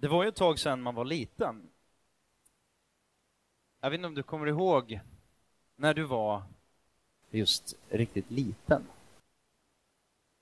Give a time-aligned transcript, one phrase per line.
[0.00, 1.70] Det var ju ett tag sedan man var liten.
[3.80, 5.00] Jag vet inte om du kommer ihåg
[5.76, 6.42] när du var
[7.30, 8.86] just riktigt liten.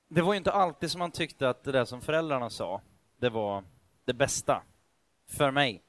[0.08, 2.82] Det var ju inte alltid som man tyckte att det där som föräldrarna sa,
[3.16, 3.64] det var
[4.04, 4.62] det bästa
[5.27, 5.82] för mig.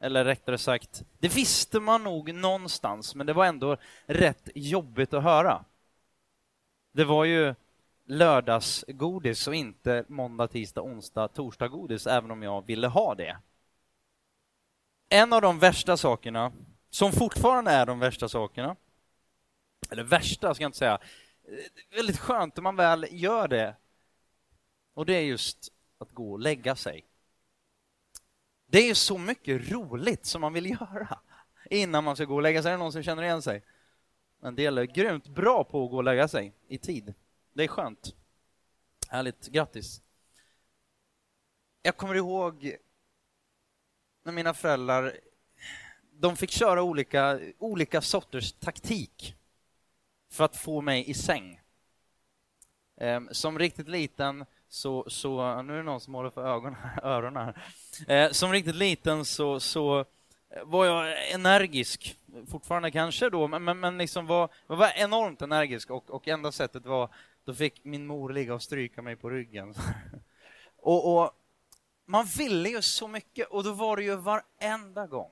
[0.00, 3.76] Eller rättare sagt, det visste man nog någonstans, men det var ändå
[4.06, 5.64] rätt jobbigt att höra.
[6.92, 7.54] Det var ju
[8.04, 13.36] lördagsgodis och inte måndag, tisdag, onsdag, torsdag godis, även om jag ville ha det.
[15.08, 16.52] En av de värsta sakerna,
[16.90, 18.76] som fortfarande är de värsta sakerna,
[19.90, 20.98] eller värsta ska jag inte säga,
[21.44, 23.76] eh, väldigt skönt när man väl gör det,
[24.94, 27.04] och det är just att gå och lägga sig.
[28.66, 31.18] Det är ju så mycket roligt som man vill göra
[31.70, 32.68] innan man ska gå och lägga sig.
[32.68, 33.62] Är det någon som känner igen sig?
[34.42, 37.14] En del är grymt bra på att gå och lägga sig i tid.
[37.52, 38.14] Det är skönt.
[39.08, 40.02] Härligt, grattis.
[41.82, 42.76] Jag kommer ihåg
[44.22, 45.16] när mina föräldrar
[46.12, 49.36] de fick köra olika, olika sorters taktik
[50.30, 51.60] för att få mig i säng.
[52.96, 57.44] Ehm, som riktigt liten så, så nu är det någon som håller för ögonen, öronen
[57.44, 57.64] här.
[58.08, 60.04] Ehm, som riktigt liten så, så
[60.64, 62.18] var jag energisk,
[62.50, 67.08] fortfarande kanske då, men, men liksom var, var enormt energisk och, och enda sättet var
[67.44, 69.74] då fick min mor ligga och stryka mig på ryggen.
[70.76, 71.30] och, och,
[72.04, 75.30] man ville ju så mycket och då var det ju varenda gång.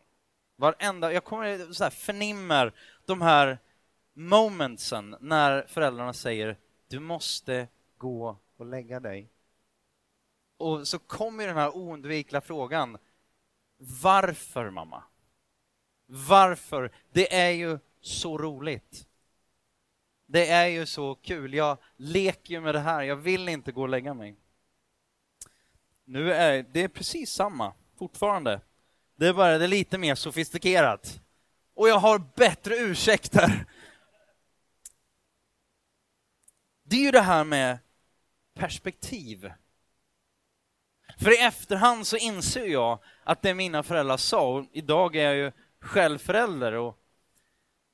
[0.56, 2.72] Varenda, jag kommer så här, förnimmer
[3.06, 3.58] de här
[4.12, 6.56] momentsen när föräldrarna säger
[6.88, 9.30] du måste gå och lägga dig.
[10.56, 12.98] Och så kommer den här oundvikliga frågan
[14.02, 15.02] varför mamma?
[16.06, 16.92] Varför?
[17.12, 19.08] Det är ju så roligt.
[20.32, 21.54] Det är ju så kul.
[21.54, 23.02] Jag leker ju med det här.
[23.02, 24.36] Jag vill inte gå och lägga mig.
[26.04, 28.60] Nu är det är precis samma fortfarande.
[29.16, 31.20] Det är bara det är lite mer sofistikerat.
[31.74, 33.64] Och jag har bättre ursäkter.
[36.82, 37.78] Det är ju det här med
[38.54, 39.52] perspektiv.
[41.18, 45.36] För i efterhand så inser jag att det mina föräldrar sa, och idag är jag
[45.36, 46.99] ju själv förälder och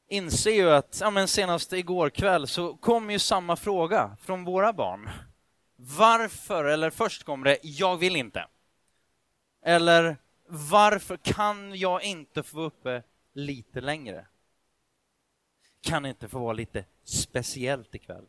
[0.09, 4.73] inser ju att, ja men senast igår kväll så kom ju samma fråga från våra
[4.73, 5.11] barn.
[5.77, 8.49] Varför, eller först kom det, jag vill inte.
[9.63, 10.17] Eller
[10.49, 13.03] varför kan jag inte få uppe
[13.33, 14.27] lite längre?
[15.81, 18.27] Kan det inte få vara lite speciellt ikväll?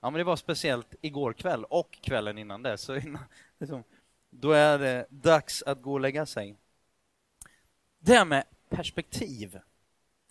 [0.00, 3.24] Ja, men det var speciellt igår kväll och kvällen innan det, så innan,
[3.58, 3.84] liksom,
[4.30, 6.56] då är det dags att gå och lägga sig.
[7.98, 9.60] Det här med perspektiv.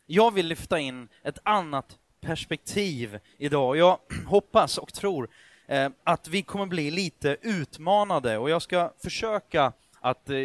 [0.08, 3.78] Jag vill lyfta in ett annat perspektiv idag.
[3.78, 5.30] Jag hoppas och tror
[5.68, 10.38] eh, att vi kommer bli lite utmanade och jag ska försöka att eh,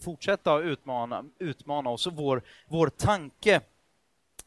[0.00, 3.60] fortsätta utmana, utmana oss och vår, vår tanke.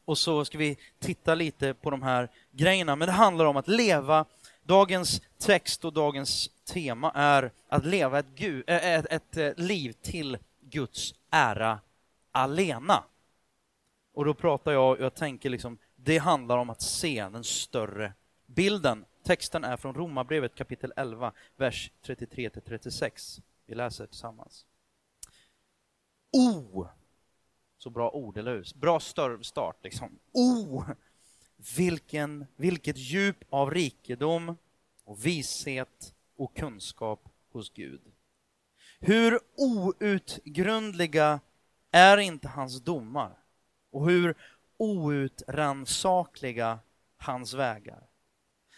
[0.05, 2.95] Och så ska vi titta lite på de här grejerna.
[2.95, 4.25] Men det handlar om att leva.
[4.63, 9.91] Dagens text och dagens tema är att leva ett, Gud, eh, ett, ett eh, liv
[10.01, 11.79] till Guds ära
[12.31, 13.03] alena.
[14.17, 18.13] Och då pratar jag, jag tänker liksom, det handlar om att se den större
[18.45, 19.05] bilden.
[19.23, 23.41] Texten är från Romarbrevet kapitel 11, vers 33 36.
[23.65, 24.65] Vi läser tillsammans.
[26.31, 26.87] O!
[27.77, 28.67] Så bra ord, eller hur?
[28.75, 28.99] Bra
[29.41, 30.19] start, liksom.
[30.31, 30.83] O!
[31.77, 34.57] Vilken, vilket djup av rikedom
[35.03, 38.01] och vishet och kunskap hos Gud.
[38.99, 41.39] Hur outgrundliga
[41.91, 43.43] är inte hans domar?
[43.91, 44.35] Och hur
[44.77, 46.79] outrannsakliga
[47.17, 48.03] hans vägar.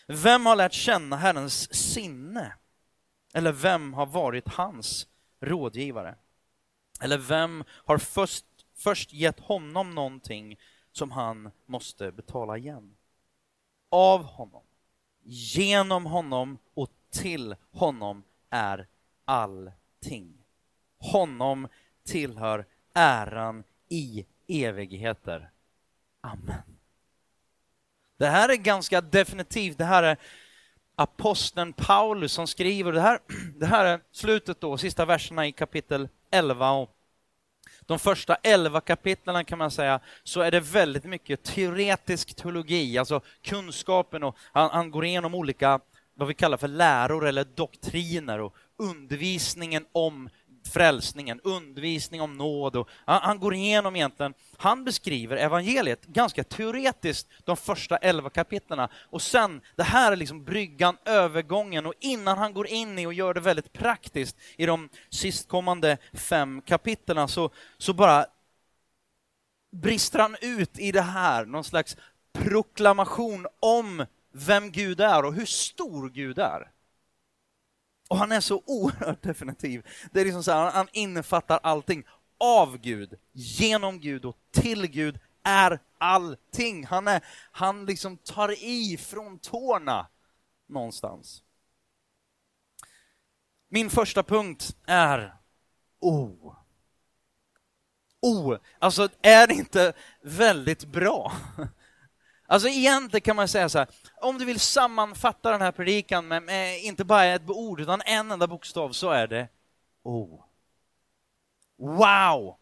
[0.08, 2.53] Vem har lärt känna Herrens sinne?
[3.34, 5.08] Eller vem har varit hans
[5.40, 6.16] rådgivare?
[7.02, 10.59] Eller vem har först, först gett honom någonting
[10.92, 12.96] som han måste betala igen?
[13.90, 14.64] Av honom,
[15.24, 18.88] genom honom och till honom är
[19.25, 20.46] allting.
[20.98, 21.68] Honom
[22.04, 25.50] tillhör äran i evigheter.
[26.22, 26.62] Amen.
[28.18, 30.18] Det här är ganska definitivt, det här är
[30.96, 33.19] aposteln Paulus som skriver, det här,
[33.56, 36.96] det här är slutet då, sista verserna i kapitel 11 och
[37.81, 43.22] de första elva kapitlen kan man säga, så är det väldigt mycket teoretisk teologi, alltså
[43.42, 45.80] kunskapen och han, han går igenom olika,
[46.13, 50.30] vad vi kallar för läror eller doktriner och undervisningen om
[50.74, 57.27] frälsningen, undervisning om nåd och han, han, går igenom egentligen, han beskriver evangeliet ganska teoretiskt
[57.44, 58.89] de första elva kapitlerna.
[58.95, 61.86] Och sen, det här är liksom bryggan, övergången.
[61.86, 66.62] Och innan han går in i och gör det väldigt praktiskt i de sistkommande fem
[66.62, 68.25] kapitlerna så, så bara
[69.71, 71.98] brister han ut i det här, någon slags
[72.33, 76.71] proklamation om vem Gud är och hur stor Gud är.
[78.09, 79.88] Och han är så oerhört definitiv.
[80.11, 82.03] Det är liksom så här, han innefattar allting.
[82.38, 86.85] Av Gud, genom Gud och till Gud är allting.
[86.85, 90.07] Han, är, han liksom tar i från tårna
[90.67, 91.44] någonstans.
[93.69, 95.35] Min första punkt är
[96.00, 96.56] O.
[98.21, 101.31] O, alltså är det inte väldigt bra?
[102.51, 103.88] Alltså egentligen kan man säga så här,
[104.22, 108.31] om du vill sammanfatta den här predikan med, med inte bara ett ord utan en
[108.31, 109.48] enda bokstav så är det
[110.04, 110.44] O.
[111.78, 112.56] Wow!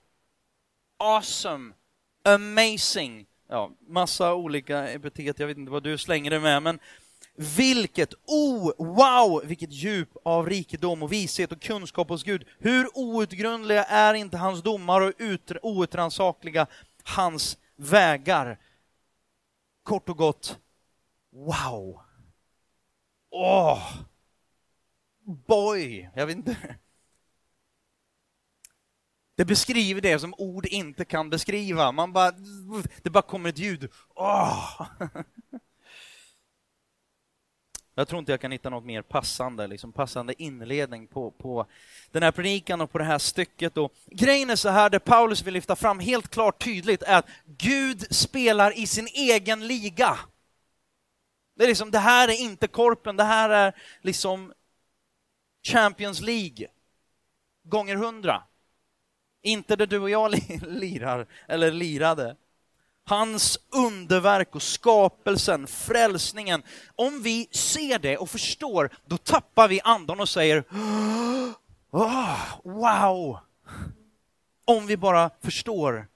[0.98, 1.74] Awesome!
[2.24, 3.26] Amazing!
[3.50, 6.80] Ja, massa olika epitet, jag vet inte vad du slänger det med, men
[7.36, 12.46] vilket, oh, wow, vilket djup av rikedom och vishet och kunskap hos Gud.
[12.60, 15.14] Hur outgrundliga är inte hans domar och
[15.62, 16.68] outrannsakliga
[17.04, 18.58] hans vägar?
[19.88, 20.60] Kort och gott,
[21.32, 22.02] wow!
[23.30, 23.74] Åh!
[23.74, 24.04] Oh.
[25.48, 26.10] Boy!
[26.16, 26.78] Jag vet inte.
[29.36, 31.92] Det beskriver det som ord inte kan beskriva.
[31.92, 32.32] Man bara,
[33.04, 33.92] det bara kommer ett ljud.
[34.16, 34.82] Oh.
[38.00, 41.66] Jag tror inte jag kan hitta något mer passande, liksom passande inledning på, på
[42.12, 43.78] den här predikan och på det här stycket.
[43.78, 47.28] Och grejen är så här, det Paulus vill lyfta fram helt klart tydligt är att
[47.46, 50.18] Gud spelar i sin egen liga.
[51.56, 54.54] Det, är liksom, det här är inte korpen, det här är liksom
[55.68, 56.68] Champions League
[57.64, 58.44] gånger hundra.
[59.42, 62.36] Inte det du och jag lirar, eller lirade
[63.08, 66.64] hans underverk och skapelsen, frälsningen.
[66.96, 70.64] Om vi ser det och förstår, då tappar vi andan och säger
[71.92, 73.40] oh, wow!
[74.66, 76.08] Om vi bara förstår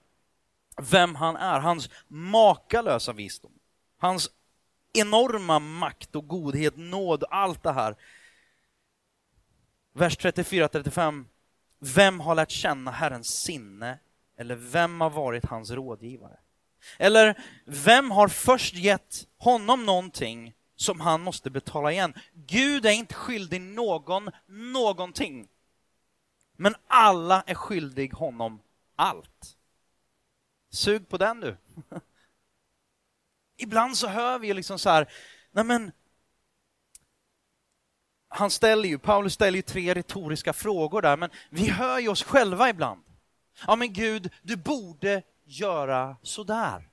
[0.82, 3.52] vem han är, hans makalösa visdom,
[3.98, 4.30] hans
[4.94, 7.96] enorma makt och godhet, nåd, allt det här.
[9.94, 11.26] Vers 34-35.
[11.80, 14.00] Vem har lärt känna Herrens sinne
[14.38, 16.38] eller vem har varit hans rådgivare?
[16.98, 22.14] Eller vem har först gett honom någonting som han måste betala igen?
[22.34, 25.48] Gud är inte skyldig någon någonting.
[26.58, 28.62] Men alla är skyldig honom
[28.96, 29.58] allt.
[30.70, 31.58] Sug på den du.
[33.58, 35.12] Ibland så hör vi liksom så här,
[35.52, 35.92] nej men
[38.28, 42.24] han ställer ju, Paulus ställer ju tre retoriska frågor där, men vi hör ju oss
[42.24, 43.04] själva ibland.
[43.68, 46.90] Ja men Gud, du borde göra sådär?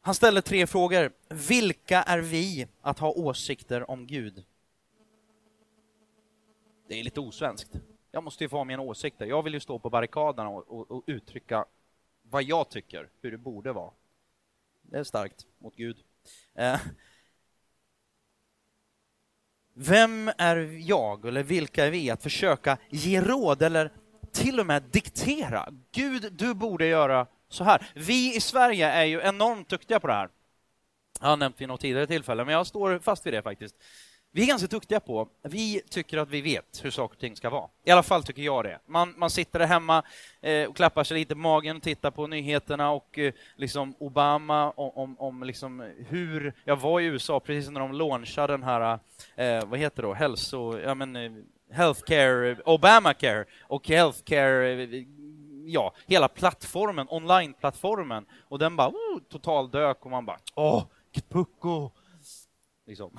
[0.00, 1.12] Han ställer tre frågor.
[1.28, 4.44] Vilka är vi att ha åsikter om Gud?
[6.88, 7.70] Det är lite osvenskt.
[8.10, 9.26] Jag måste ju få ha mina åsikter.
[9.26, 11.64] Jag vill ju stå på barrikaderna och, och, och uttrycka
[12.22, 13.90] vad jag tycker, hur det borde vara.
[14.82, 15.96] Det är starkt mot Gud.
[16.54, 16.80] Eh.
[19.74, 23.92] Vem är jag, eller vilka är vi, att försöka ge råd eller
[24.32, 25.68] till och med diktera.
[25.92, 27.86] Gud, du borde göra så här.
[27.94, 30.28] Vi i Sverige är ju enormt duktiga på det här.
[31.20, 33.76] Jag har nämnt vid något tidigare tillfälle, men jag står fast vid det faktiskt.
[34.32, 37.50] Vi är ganska duktiga på, vi tycker att vi vet hur saker och ting ska
[37.50, 37.68] vara.
[37.84, 38.78] I alla fall tycker jag det.
[38.86, 40.02] Man, man sitter där hemma
[40.40, 44.90] eh, och klappar sig lite på magen, tittar på nyheterna och eh, liksom Obama om,
[44.90, 46.54] om, om liksom hur...
[46.64, 48.98] Jag var i USA precis när de launchade den här,
[49.36, 50.78] eh, vad heter det då, hälso...
[50.78, 51.32] Ja, men, eh,
[51.70, 54.88] healthcare, Obamacare och healthcare,
[55.64, 58.26] ja, hela plattformen, online-plattformen.
[58.48, 60.84] Och den bara oh, total dök och man bara åh,
[61.28, 61.90] pucko!
[62.86, 63.18] Liksom.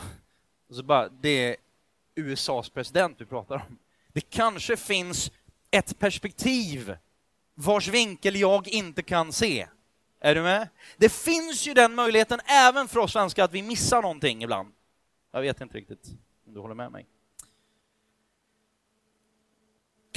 [0.70, 1.56] Och så bara, det är
[2.16, 3.78] USAs president vi pratar om.
[4.08, 5.32] Det kanske finns
[5.72, 6.98] ett perspektiv
[7.54, 9.68] vars vinkel jag inte kan se.
[10.20, 10.68] Är du med?
[10.98, 14.74] Det finns ju den möjligheten även för oss svenskar att vi missar någonting ibland.
[15.32, 16.08] Jag vet inte riktigt
[16.48, 17.08] om du håller med mig.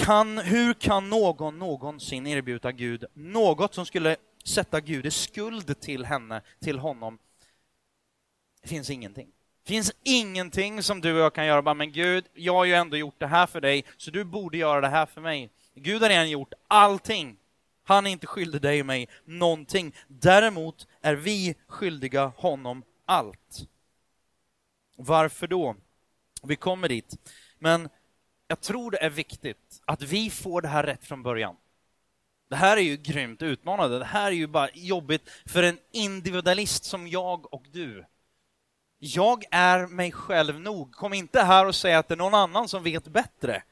[0.04, 6.04] Kan, hur kan någon någonsin erbjuda Gud något som skulle sätta Gud i skuld till
[6.04, 7.18] henne, till honom?
[8.62, 9.28] Det finns ingenting.
[9.62, 12.74] Det finns ingenting som du och jag kan göra, bara, men Gud, jag har ju
[12.74, 15.50] ändå gjort det här för dig, så du borde göra det här för mig.
[15.74, 17.36] Gud har redan gjort allting.
[17.84, 19.94] Han är inte skyldig dig och mig någonting.
[20.08, 23.68] Däremot är vi skyldiga honom allt.
[24.96, 25.76] Varför då?
[26.42, 27.16] Vi kommer dit.
[27.58, 27.88] Men
[28.48, 31.56] jag tror det är viktigt att vi får det här rätt från början.
[32.48, 33.98] Det här är ju grymt utmanande.
[33.98, 38.04] Det här är ju bara jobbigt för en individualist som jag och du.
[38.98, 40.92] Jag är mig själv nog.
[40.92, 43.62] Kom inte här och säg att det är någon annan som vet bättre.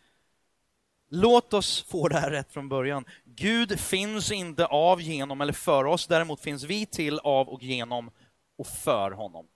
[1.09, 3.05] Låt oss få det här rätt från början.
[3.25, 6.07] Gud finns inte av, genom eller för oss.
[6.07, 8.11] Däremot finns vi till, av och genom
[8.59, 9.47] och för honom.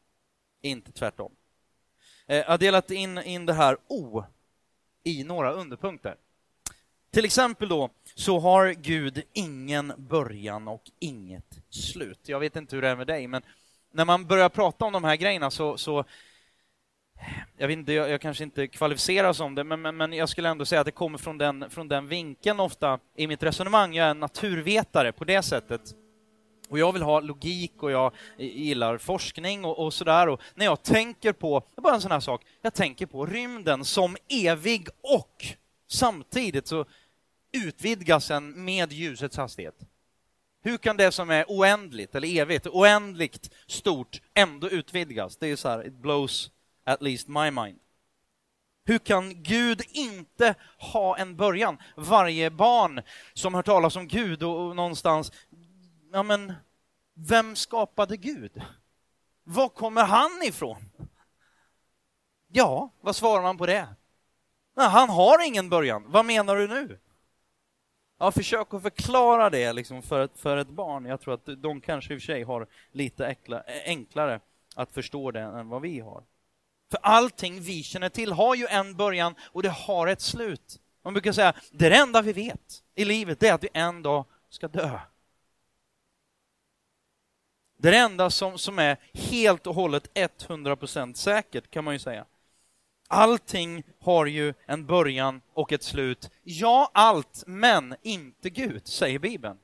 [0.62, 1.32] Inte tvärtom.
[2.26, 4.24] Eh, jag har delat in, in det här O
[5.06, 6.16] i några underpunkter.
[7.10, 12.20] Till exempel då, så har Gud ingen början och inget slut.
[12.26, 13.42] Jag vet inte hur det är med dig, men
[13.92, 16.04] när man börjar prata om de här grejerna så, så
[17.56, 20.48] jag, vet inte, jag, jag kanske inte kvalificeras om det, men, men, men, jag skulle
[20.48, 23.94] ändå säga att det kommer från den, från den vinkeln ofta i mitt resonemang.
[23.94, 25.80] Jag är en naturvetare på det sättet.
[26.68, 30.28] Och jag vill ha logik och jag gillar forskning och, och sådär.
[30.28, 33.26] Och när jag tänker på, det är bara en sån här sak, jag tänker på
[33.26, 35.46] rymden som evig och
[35.88, 36.84] samtidigt så
[37.52, 39.74] utvidgas den med ljusets hastighet.
[40.62, 45.36] Hur kan det som är oändligt eller evigt, oändligt stort, ändå utvidgas?
[45.36, 46.50] Det är så här, it blows
[46.84, 47.78] at least my mind.
[48.84, 51.78] Hur kan Gud inte ha en början?
[51.96, 53.02] Varje barn
[53.34, 55.32] som hör talas om Gud och, och någonstans,
[56.16, 56.52] ja men,
[57.14, 58.62] vem skapade Gud?
[59.44, 60.90] Var kommer han ifrån?
[62.48, 63.88] Ja, vad svarar man på det?
[64.76, 66.04] Nej, han har ingen början.
[66.06, 66.98] Vad menar du nu?
[68.18, 71.04] Ja, försök att förklara det liksom för, ett, för ett barn.
[71.04, 74.40] Jag tror att de kanske i och för sig har lite äkla, enklare
[74.74, 76.24] att förstå det än vad vi har.
[76.90, 80.80] För allting vi känner till har ju en början och det har ett slut.
[81.02, 84.68] Man brukar säga, det enda vi vet i livet är att vi en dag ska
[84.68, 85.00] dö.
[87.76, 92.24] Det enda som, som är helt och hållet 100% säkert kan man ju säga.
[93.08, 96.30] Allting har ju en början och ett slut.
[96.42, 99.58] Ja, allt, men inte Gud, säger Bibeln.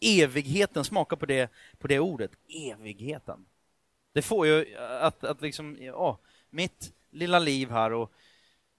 [0.00, 3.46] Evigheten, smaka på det, på det ordet, evigheten.
[4.12, 6.18] Det får ju att, att liksom, ja,
[6.50, 8.12] mitt lilla liv här och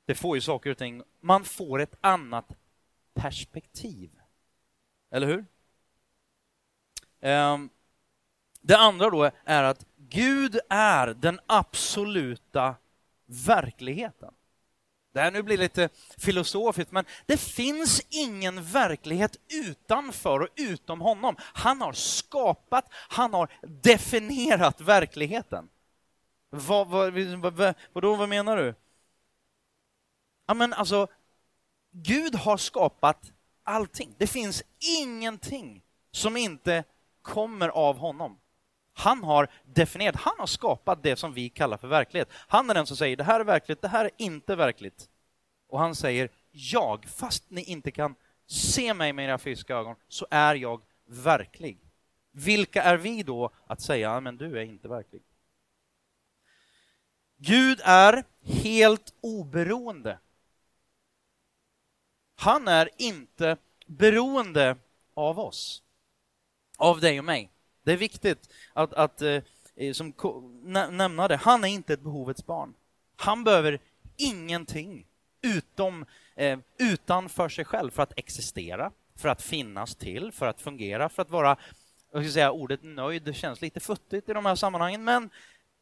[0.06, 2.46] det får ju saker och ting, man får ett annat
[3.14, 4.10] perspektiv.
[5.12, 5.46] Eller hur?
[7.24, 7.70] Ehm,
[8.62, 12.76] det andra då är att Gud är den absoluta
[13.26, 14.34] verkligheten.
[15.14, 21.36] Det här nu blir lite filosofiskt, men det finns ingen verklighet utanför och utom honom.
[21.40, 25.70] Han har skapat, han har definierat verkligheten.
[26.50, 27.14] Vad, vad,
[27.54, 28.76] vad, vadå, vad menar du?
[30.46, 31.08] Ja, men alltså,
[31.92, 33.32] Gud har skapat
[33.64, 34.16] allting.
[34.18, 34.64] Det finns
[35.00, 36.84] ingenting som inte
[37.24, 38.40] kommer av honom.
[38.94, 42.30] Han har definierat, han har skapat det som vi kallar för verklighet.
[42.34, 45.10] Han är den som säger det här är verkligt, det här är inte verkligt.
[45.70, 48.16] Och han säger jag, fast ni inte kan
[48.48, 51.78] se mig med era fysiska ögon, så är jag verklig.
[52.32, 55.22] Vilka är vi då att säga, men du är inte verklig?
[57.38, 60.20] Gud är helt oberoende.
[62.36, 64.78] Han är inte beroende
[65.14, 65.84] av oss,
[66.84, 67.50] av dig och mig.
[67.84, 69.42] Det är viktigt att, att eh,
[69.94, 70.14] som,
[70.92, 71.36] nämna det.
[71.36, 72.74] Han är inte ett behovets barn.
[73.16, 73.80] Han behöver
[74.18, 75.08] ingenting
[75.42, 81.10] utom, eh, utanför sig själv för att existera, för att finnas till, för att fungera,
[81.10, 81.58] för att vara,
[82.12, 85.30] jag ska säga ordet nöjd, det känns lite futtigt i de här sammanhangen, men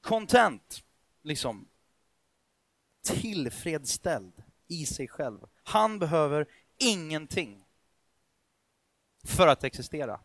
[0.02, 0.84] content,
[1.24, 1.68] liksom
[3.04, 4.34] tillfredsställd
[4.68, 5.40] i sig själv.
[5.64, 6.46] Han behöver
[6.78, 7.66] ingenting
[9.24, 10.20] för att existera.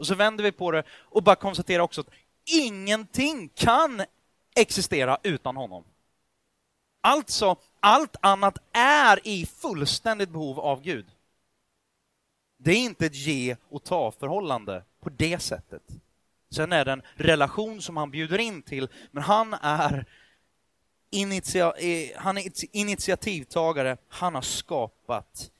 [0.00, 2.10] Och så vänder vi på det och bara konstaterar också att
[2.44, 4.02] ingenting kan
[4.56, 5.84] existera utan honom.
[7.00, 11.06] Alltså, allt annat är i fullständigt behov av Gud.
[12.56, 15.82] Det är inte ett ge och ta-förhållande på det sättet.
[16.50, 20.06] Sen är det en relation som han bjuder in till, men han är,
[21.10, 25.50] initia eh, han är initiativtagare, han har skapat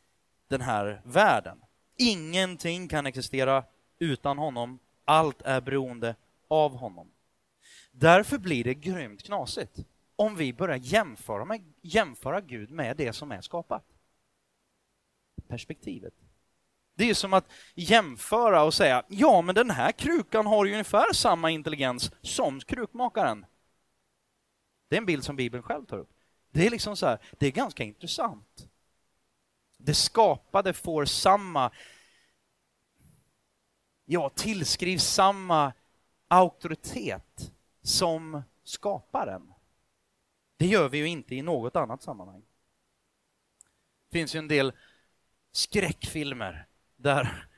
[0.49, 1.59] den här världen.
[1.97, 3.65] Ingenting kan existera
[4.01, 4.79] utan honom.
[5.05, 6.17] Allt är beroende
[6.49, 7.11] av honom.
[7.93, 9.79] Därför blir det grymt knasigt
[10.17, 13.85] om vi börjar jämföra, med, jämföra Gud med det som är skapat.
[15.49, 16.15] Perspektivet.
[16.95, 21.13] Det är som att jämföra och säga, ja men den här krukan har ju ungefär
[21.13, 23.47] samma intelligens som krukmakaren.
[24.89, 26.11] Det är en bild som Bibeln själv tar upp.
[26.51, 28.69] Det är liksom så här, det är ganska intressant.
[29.77, 31.71] Det skapade får samma
[34.13, 35.73] ja, tillskrivs samma
[36.29, 37.53] auktoritet
[37.83, 39.53] som skaparen.
[40.57, 42.43] Det gör vi ju inte i något annat sammanhang.
[44.09, 44.73] Det finns ju en del
[45.53, 47.49] skräckfilmer där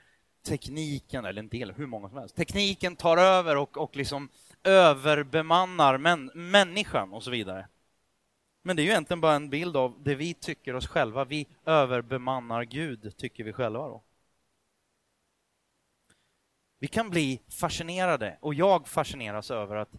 [0.43, 4.29] tekniken, eller en del, hur många som helst, tekniken tar över och, och liksom
[4.65, 7.69] överbemannar män, människan och så vidare.
[8.63, 11.25] Men det är ju egentligen bara en bild av det vi tycker oss själva.
[11.25, 14.03] Vi överbemannar Gud, tycker vi själva då.
[16.83, 19.97] Vi kan bli fascinerade, och jag fascineras över att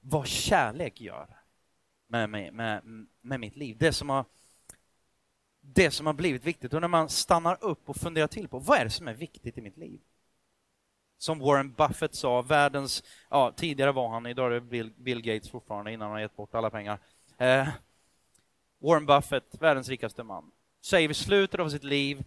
[0.00, 1.28] vad kärlek gör
[2.06, 3.76] med, mig, med, med mitt liv.
[3.78, 4.24] Det som, har,
[5.60, 6.74] det som har blivit viktigt.
[6.74, 9.58] Och när man stannar upp och funderar till på vad är det som är viktigt
[9.58, 10.00] i mitt liv?
[11.18, 15.50] Som Warren Buffett sa, världens, ja tidigare var han, idag är det Bill, Bill Gates
[15.50, 16.98] fortfarande innan han har gett bort alla pengar.
[17.38, 17.68] Eh,
[18.78, 20.50] Warren Buffett, världens rikaste man,
[20.80, 22.24] säger vid slutet av sitt liv,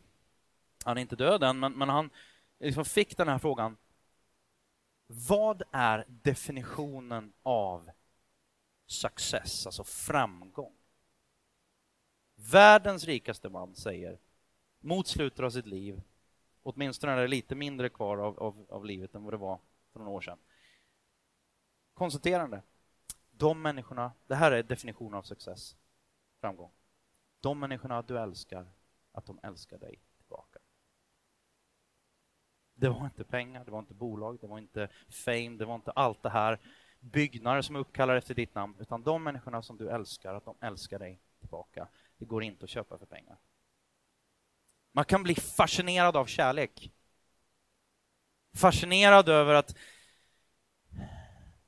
[0.84, 2.10] han är inte död än, men, men han
[2.60, 3.78] liksom fick den här frågan,
[5.08, 7.92] vad är definitionen av
[8.86, 10.74] success, alltså framgång?
[12.36, 14.20] Världens rikaste man säger
[14.80, 16.02] mot slutet av sitt liv,
[16.64, 19.60] åtminstone är det lite mindre kvar av, av, av livet än vad det var
[19.92, 20.40] för några år sedan.
[21.94, 22.62] Konstaterande.
[23.32, 25.76] De människorna, det här är definitionen av success,
[26.42, 26.72] framgång.
[27.40, 28.68] De människorna du älskar,
[29.12, 30.00] att de älskar dig.
[32.80, 35.92] Det var inte pengar, det var inte bolag, det var inte fame, det var inte
[35.92, 36.60] allt det här
[37.00, 41.00] byggnader som uppkallar efter ditt namn, utan de människorna som du älskar, att de älskar
[41.00, 41.88] dig tillbaka.
[42.18, 43.38] Det går inte att köpa för pengar.
[44.92, 46.92] Man kan bli fascinerad av kärlek.
[48.58, 49.76] Fascinerad över att,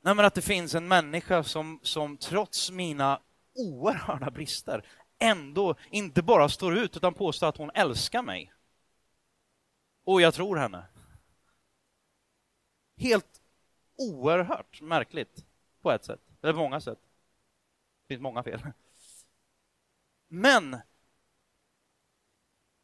[0.01, 3.21] nej att det finns en människa som, som trots mina
[3.55, 4.85] oerhörda brister
[5.19, 8.53] ändå inte bara står ut utan påstår att hon älskar mig.
[10.03, 10.85] Och jag tror henne.
[13.01, 13.41] Helt
[13.97, 15.45] oerhört märkligt
[15.81, 16.99] på ett sätt, eller på många sätt.
[18.01, 18.61] Det finns många fel.
[20.27, 20.77] Men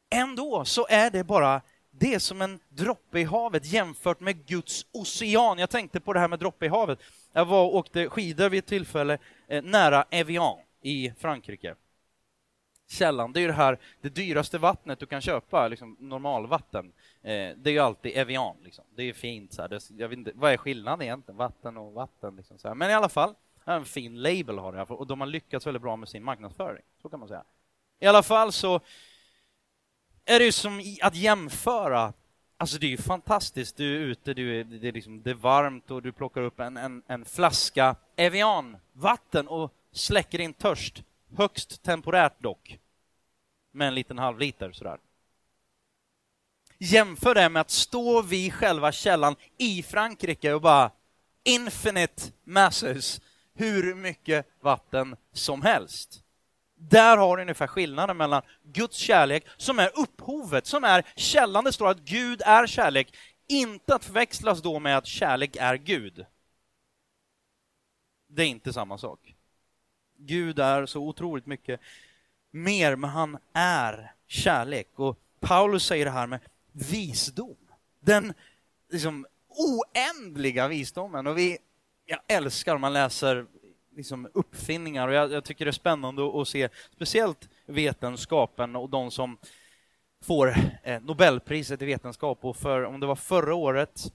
[0.09, 4.85] ändå så är det bara det är som en droppe i havet jämfört med Guds
[4.91, 5.59] ocean.
[5.59, 6.99] Jag tänkte på det här med droppe i havet.
[7.33, 11.75] Jag var och åkte skidor vid ett tillfälle eh, nära Evian i Frankrike.
[12.87, 16.91] Källan, det är ju det här det dyraste vattnet du kan köpa, liksom normalvatten.
[17.21, 18.85] Eh, det är ju alltid Evian, liksom.
[18.95, 19.53] det är ju fint.
[19.53, 19.69] Så här.
[19.69, 21.37] Det, jag vet inte, vad är skillnaden egentligen?
[21.37, 22.35] Vatten och vatten.
[22.35, 22.75] Liksom, så här.
[22.75, 23.35] Men i alla fall,
[23.65, 26.83] en fin label har det och de har lyckats väldigt bra med sin marknadsföring.
[27.01, 27.43] Så kan man säga.
[27.99, 28.79] I alla fall så
[30.25, 32.13] är det ju som att jämföra.
[32.57, 33.77] Alltså det är ju fantastiskt.
[33.77, 36.59] Du är ute, du är, det, är liksom, det är varmt och du plockar upp
[36.59, 41.03] en, en, en flaska Evian-vatten och släcker din törst.
[41.37, 42.79] Högst temporärt dock.
[43.77, 44.99] Med en liten halvliter sådär.
[46.77, 50.91] Jämför det med att stå vid själva källan i Frankrike och bara
[51.43, 53.21] infinite masses,
[53.53, 56.23] hur mycket vatten som helst.
[56.75, 61.63] Där har du ungefär skillnaden mellan Guds kärlek, som är upphovet, som är källan.
[61.63, 63.17] Det står att Gud är kärlek.
[63.47, 66.25] Inte att förväxlas då med att kärlek är Gud.
[68.27, 69.35] Det är inte samma sak.
[70.17, 71.79] Gud är så otroligt mycket
[72.51, 74.87] mer, men han är kärlek.
[74.95, 76.39] Och Paulus säger det här med
[76.71, 77.57] visdom.
[77.99, 78.33] Den
[78.89, 81.27] liksom oändliga visdomen.
[81.27, 81.57] Och vi,
[82.05, 83.45] jag älskar om man läser
[83.95, 89.11] liksom uppfinningar och jag, jag, tycker det är spännande att se speciellt vetenskapen och de
[89.11, 89.37] som
[90.21, 94.13] får eh, Nobelpriset i vetenskap och för, om det var förra året,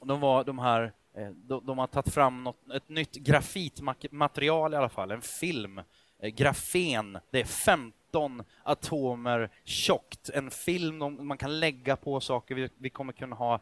[0.00, 4.76] de var de här eh, de, de, har tagit fram något, ett nytt grafitmaterial i
[4.76, 5.80] alla fall, en film,
[6.24, 12.68] Eh, grafen, det är 15 atomer tjockt, en film man kan lägga på saker, vi,
[12.78, 13.60] vi kommer kunna ha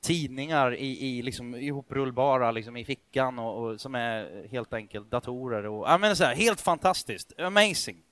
[0.00, 5.66] tidningar i, i liksom ihoprullbara liksom i fickan och, och, som är helt enkelt datorer
[5.66, 8.02] och ja, men så här, helt fantastiskt, amazing,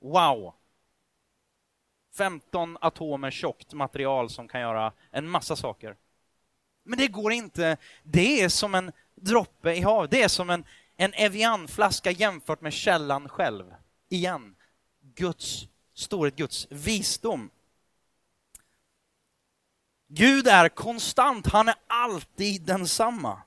[0.00, 0.54] wow.
[2.16, 5.96] 15 atomer tjockt material som kan göra en massa saker.
[6.84, 10.64] Men det går inte, det är som en droppe i havet, det är som en,
[11.00, 13.74] en Evian-flaska jämfört med källan själv.
[14.08, 14.56] Igen,
[15.00, 17.50] Guds storhet, Guds visdom.
[20.08, 23.42] Gud är konstant, han är alltid densamma.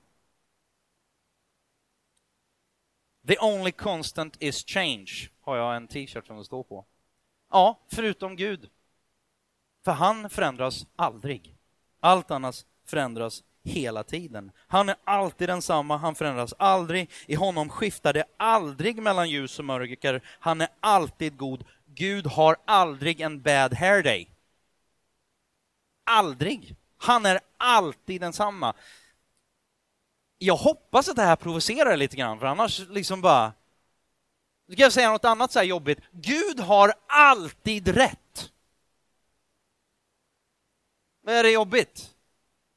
[3.28, 6.86] The only constant is change, har jag en t-shirt som det står på.
[7.50, 8.70] Ja, förutom Gud.
[9.84, 11.56] För han förändras aldrig.
[12.00, 14.52] Allt annat förändras hela tiden.
[14.68, 17.10] Han är alltid densamma, han förändras aldrig.
[17.26, 20.22] I honom skiftar det aldrig mellan ljus och mörker.
[20.40, 21.64] Han är alltid god.
[21.86, 24.30] Gud har aldrig en bad hair day.
[26.04, 26.76] Aldrig.
[26.98, 28.74] Han är alltid densamma.
[30.38, 33.54] jag hoppas att det här provocerar lite grann, för annars liksom bara...
[34.68, 36.00] Nu ska jag säga något annat så här jobbigt.
[36.12, 38.52] Gud har alltid rätt.
[41.22, 42.16] Vad är det jobbigt?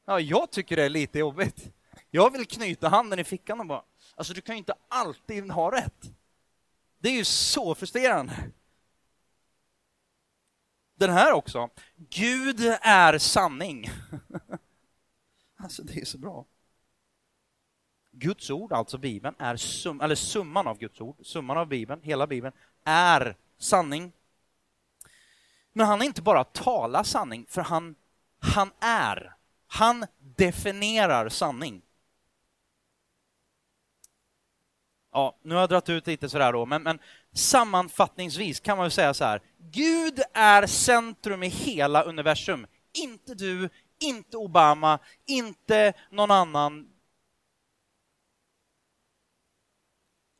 [0.04, 1.72] Ja, jag tycker det är lite jobbigt.
[2.10, 3.82] Jag vill knyta handen i fickan och bara,
[4.14, 6.10] alltså du kan ju inte alltid ha rätt.
[6.98, 8.50] Det är ju så frustrerande.
[10.94, 11.70] Den här också.
[11.96, 13.90] Gud är sanning.
[15.56, 16.44] Alltså det är så bra.
[18.10, 22.26] Guds ord, alltså Bibeln, är sum, eller summan av Guds ord, summan av Bibeln, hela
[22.26, 24.12] Bibeln, är sanning.
[25.72, 27.94] Men han är inte bara talar sanning, för han,
[28.38, 29.33] han är.
[29.74, 31.82] Han definierar sanning.
[35.12, 36.98] Ja, nu har jag dragit ut lite sådär då, men, men
[37.32, 39.42] sammanfattningsvis kan man väl säga så här.
[39.58, 42.66] Gud är centrum i hela universum.
[42.92, 46.92] Inte du, inte Obama, inte någon annan.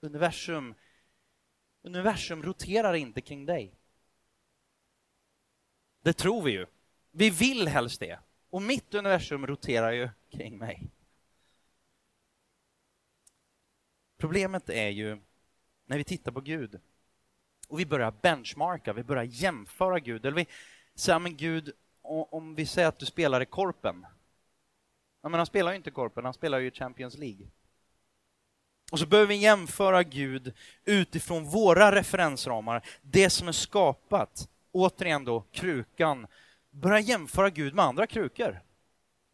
[0.00, 0.74] Universum,
[1.82, 3.74] universum roterar inte kring dig.
[6.02, 6.66] Det tror vi ju.
[7.10, 8.18] Vi vill helst det.
[8.54, 10.90] Och mitt universum roterar ju kring mig.
[14.18, 15.20] Problemet är ju
[15.86, 16.80] när vi tittar på Gud
[17.68, 20.26] och vi börjar benchmarka, vi börjar jämföra Gud.
[20.26, 20.46] Eller vi
[20.94, 24.06] säger, men Gud, om vi säger att du spelar i Korpen.
[25.22, 27.46] Ja, men han spelar ju inte Korpen, han spelar ju Champions League.
[28.92, 34.48] Och så behöver vi jämföra Gud utifrån våra referensramar, det som är skapat.
[34.72, 36.26] Återigen då, krukan.
[36.74, 38.60] Börja jämföra Gud med andra krukor.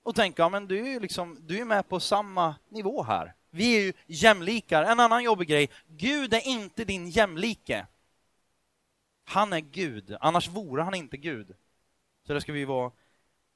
[0.02, 3.34] Och tänka, ja, men du är ju liksom, du är med på samma nivå här.
[3.50, 4.82] Vi är ju jämlikar.
[4.82, 7.86] En annan jobbig grej, Gud är inte din jämlike.
[9.24, 11.54] Han är Gud, annars vore han inte Gud.
[12.26, 12.92] Så det ska vi vara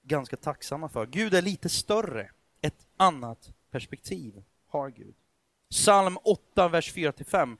[0.03, 1.07] ganska tacksamma för.
[1.07, 2.31] Gud är lite större.
[2.61, 5.14] Ett annat perspektiv har Gud.
[5.70, 7.59] Psalm 8, vers 4-5.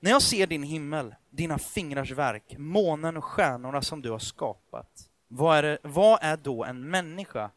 [0.00, 5.10] När jag ser din himmel, dina fingrars verk, månen och stjärnorna som du har skapat,
[5.36, 7.50] vad är, det, vad är då en människa?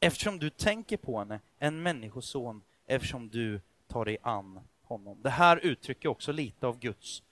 [0.00, 5.22] Eftersom du tänker på henne, en människoson, eftersom du tar dig an honom.
[5.22, 7.22] Det här uttrycker också lite av Guds,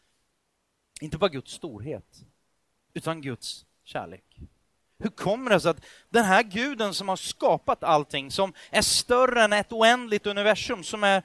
[1.00, 2.24] inte bara Guds storhet,
[2.94, 4.38] utan Guds kärlek.
[4.98, 9.42] Hur kommer det sig att den här guden som har skapat allting, som är större
[9.42, 11.22] än ett oändligt universum, som är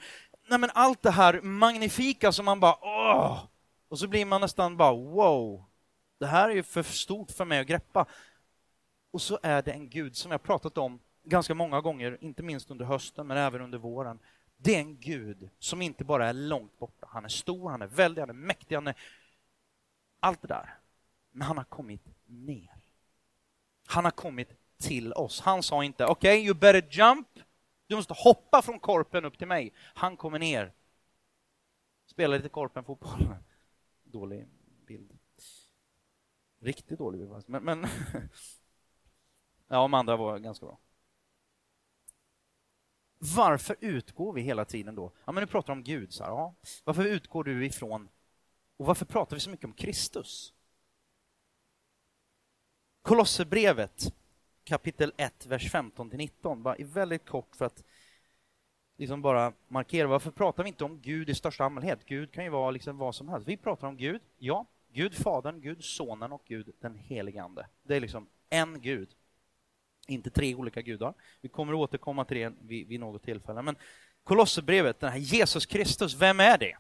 [0.48, 3.44] nej men allt det här magnifika som man bara åh!
[3.90, 5.64] Och så blir man nästan bara wow,
[6.20, 8.06] det här är ju för stort för mig att greppa.
[9.18, 12.72] Och så är det en gud som jag pratat om ganska många gånger, inte minst
[12.72, 14.20] under hösten men även under våren.
[14.58, 17.88] Det är en gud som inte bara är långt borta, han är stor, han är
[17.88, 18.96] väldig, han är mäktig, han är
[20.20, 20.78] allt det där.
[21.32, 22.76] Men han har kommit ner.
[23.86, 25.40] Han har kommit till oss.
[25.40, 27.28] Han sa inte okej, okay, you better jump.
[27.88, 29.74] Du måste hoppa från korpen upp till mig.
[29.78, 30.74] Han kommer ner.
[32.06, 33.36] Spelar lite korpen-fotboll.
[34.04, 34.48] Dålig
[34.88, 35.18] bild.
[36.60, 37.88] Riktigt dålig bild Men, men
[39.68, 40.78] ja, de andra var ganska bra.
[43.20, 45.12] Varför utgår vi hela tiden då?
[45.26, 46.14] Ja, men nu pratar om Gud.
[46.14, 46.56] Så här, ja.
[46.84, 48.10] Varför utgår du ifrån
[48.78, 50.54] och varför pratar vi så mycket om Kristus?
[53.02, 54.14] Kolosserbrevet
[54.64, 57.84] kapitel 1, vers 15-19, bara väldigt kort för att
[58.98, 62.06] liksom bara markera, varför pratar vi inte om Gud i största allmänhet?
[62.06, 63.48] Gud kan ju vara liksom vad som helst.
[63.48, 67.68] Vi pratar om Gud, ja, Gud Fadern, Gud Sonen och Gud den helige Ande.
[67.84, 69.10] Det är liksom en Gud,
[70.08, 71.14] inte tre olika gudar.
[71.42, 73.62] Vi kommer att återkomma till det vid, vid något tillfälle.
[73.62, 73.76] Men
[74.24, 76.78] Kolosserbrevet, den här Jesus Kristus, vem är det?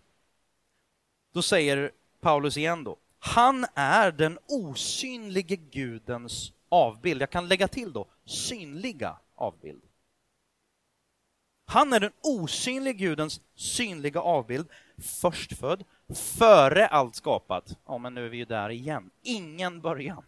[1.33, 7.21] Då säger Paulus igen då, han är den osynlige Gudens avbild.
[7.21, 9.81] Jag kan lägga till då, synliga avbild.
[11.65, 15.83] Han är den osynliga Gudens synliga avbild, förstfödd,
[16.15, 17.77] före allt skapat.
[17.85, 19.09] Ja, men nu är vi ju där igen.
[19.21, 20.23] Ingen början.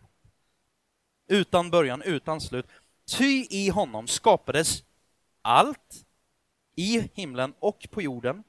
[1.28, 2.66] Utan början, utan slut.
[3.18, 4.84] Ty i honom skapades
[5.42, 6.06] allt
[6.76, 8.44] i himlen och på jorden,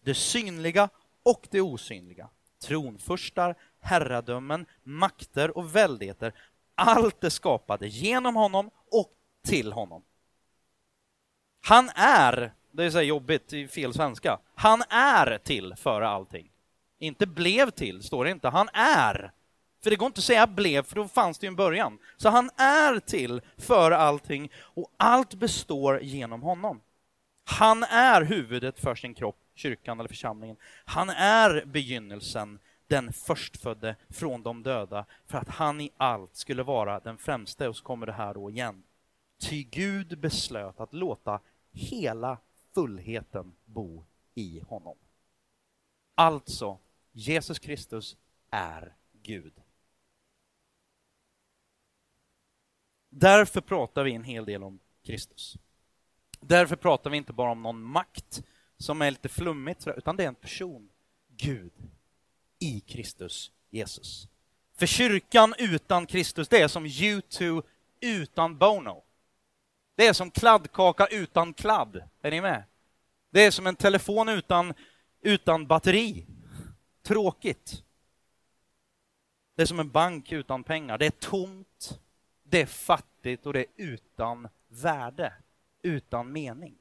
[0.00, 0.88] det synliga
[1.22, 2.28] och det osynliga.
[2.62, 6.32] Tronfurstar, herradömen, makter och väldigheter.
[6.74, 9.12] Allt är skapade genom honom och
[9.44, 10.02] till honom.
[11.60, 16.50] Han är, det är så jobbigt i fel svenska, han är till före allting.
[16.98, 18.48] Inte blev till, står det inte.
[18.48, 19.32] Han är.
[19.86, 21.98] För det går inte att säga blev, för då fanns det ju en början.
[22.16, 26.80] Så han är till för allting och allt består genom honom.
[27.44, 30.56] Han är huvudet för sin kropp, kyrkan eller församlingen.
[30.84, 37.00] Han är begynnelsen, den förstfödde från de döda, för att han i allt skulle vara
[37.00, 37.68] den främste.
[37.68, 38.82] Och så kommer det här då igen.
[39.40, 41.40] Ty Gud beslöt att låta
[41.72, 42.38] hela
[42.74, 44.96] fullheten bo i honom.
[46.14, 46.78] Alltså,
[47.12, 48.16] Jesus Kristus
[48.50, 49.52] är Gud.
[53.18, 55.56] Därför pratar vi en hel del om Kristus.
[56.40, 58.42] Därför pratar vi inte bara om någon makt
[58.78, 60.88] som är lite flummigt, utan det är en person,
[61.36, 61.72] Gud,
[62.58, 64.28] i Kristus Jesus.
[64.74, 67.62] För kyrkan utan Kristus, det är som U2
[68.00, 69.02] utan Bono.
[69.94, 72.02] Det är som kladdkaka utan kladd.
[72.22, 72.64] Är ni med?
[73.30, 74.74] Det är som en telefon utan,
[75.20, 76.26] utan batteri.
[77.02, 77.82] Tråkigt.
[79.54, 80.98] Det är som en bank utan pengar.
[80.98, 82.00] Det är tomt,
[82.48, 85.32] det är fattigt och det är utan värde,
[85.82, 86.74] utan mening.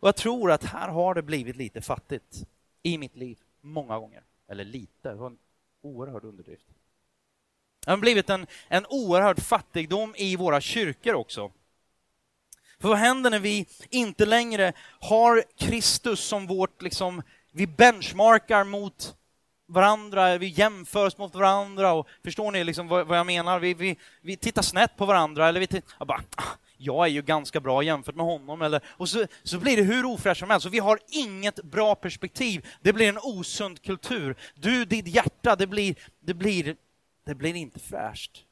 [0.00, 2.46] Och jag tror att här har det blivit lite fattigt
[2.82, 4.22] i mitt liv, många gånger.
[4.48, 5.38] Eller lite, det var en
[5.82, 6.66] oerhörd underdrift.
[7.84, 11.52] Det har blivit en, en oerhörd fattigdom i våra kyrkor också.
[12.78, 19.16] För vad händer när vi inte längre har Kristus som vårt, liksom, vi benchmarkar mot
[19.72, 23.58] varandra, vi jämför oss mot varandra och förstår ni liksom vad, vad jag menar?
[23.58, 27.22] Vi, vi, vi tittar snett på varandra eller vi jag bara, ah, jag är ju
[27.22, 30.64] ganska bra jämfört med honom eller, och så, så blir det hur ofräscht som helst.
[30.64, 32.66] Så vi har inget bra perspektiv.
[32.80, 34.36] Det blir en osund kultur.
[34.54, 36.76] Du, ditt hjärta, det blir, det blir,
[37.24, 38.44] det blir inte fräscht.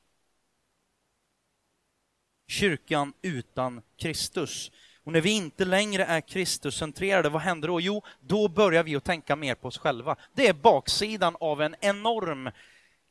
[2.48, 4.70] Kyrkan utan Kristus.
[5.11, 7.81] Och när vi inte längre är Kristuscentrerade, vad händer då?
[7.81, 10.16] Jo, då börjar vi att tänka mer på oss själva.
[10.33, 12.51] Det är baksidan av en enorm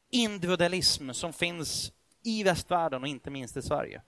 [0.10, 1.92] individualism som finns
[2.24, 4.02] i västvärlden och inte minst i Sverige.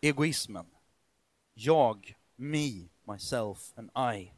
[0.00, 0.66] Egoismen.
[1.54, 4.32] Jag, me, myself and I.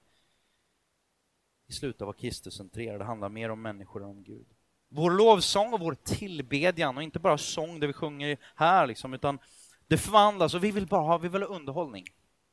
[1.67, 4.47] I slutet av Kristuscentrerade, det handlar mer om människor än om Gud
[4.92, 9.38] vår lovsång och vår tillbedjan och inte bara sång där vi sjunger här liksom, utan
[9.87, 12.07] det förvandlas och vi vill bara ha, vi vill ha underhållning.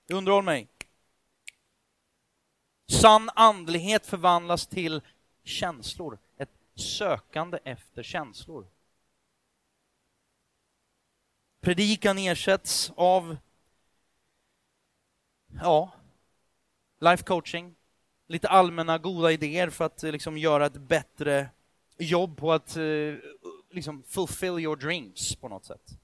[0.09, 0.67] Underhåll mig.
[2.91, 5.01] Sann andlighet förvandlas till
[5.43, 8.67] känslor, ett sökande efter känslor.
[11.61, 13.37] Predikan ersätts av
[15.61, 15.91] ja,
[16.99, 17.75] life coaching,
[18.27, 21.49] lite allmänna goda idéer för att liksom göra ett bättre
[21.97, 22.83] jobb på att eh,
[23.71, 25.99] liksom fulfill your dreams på något sätt.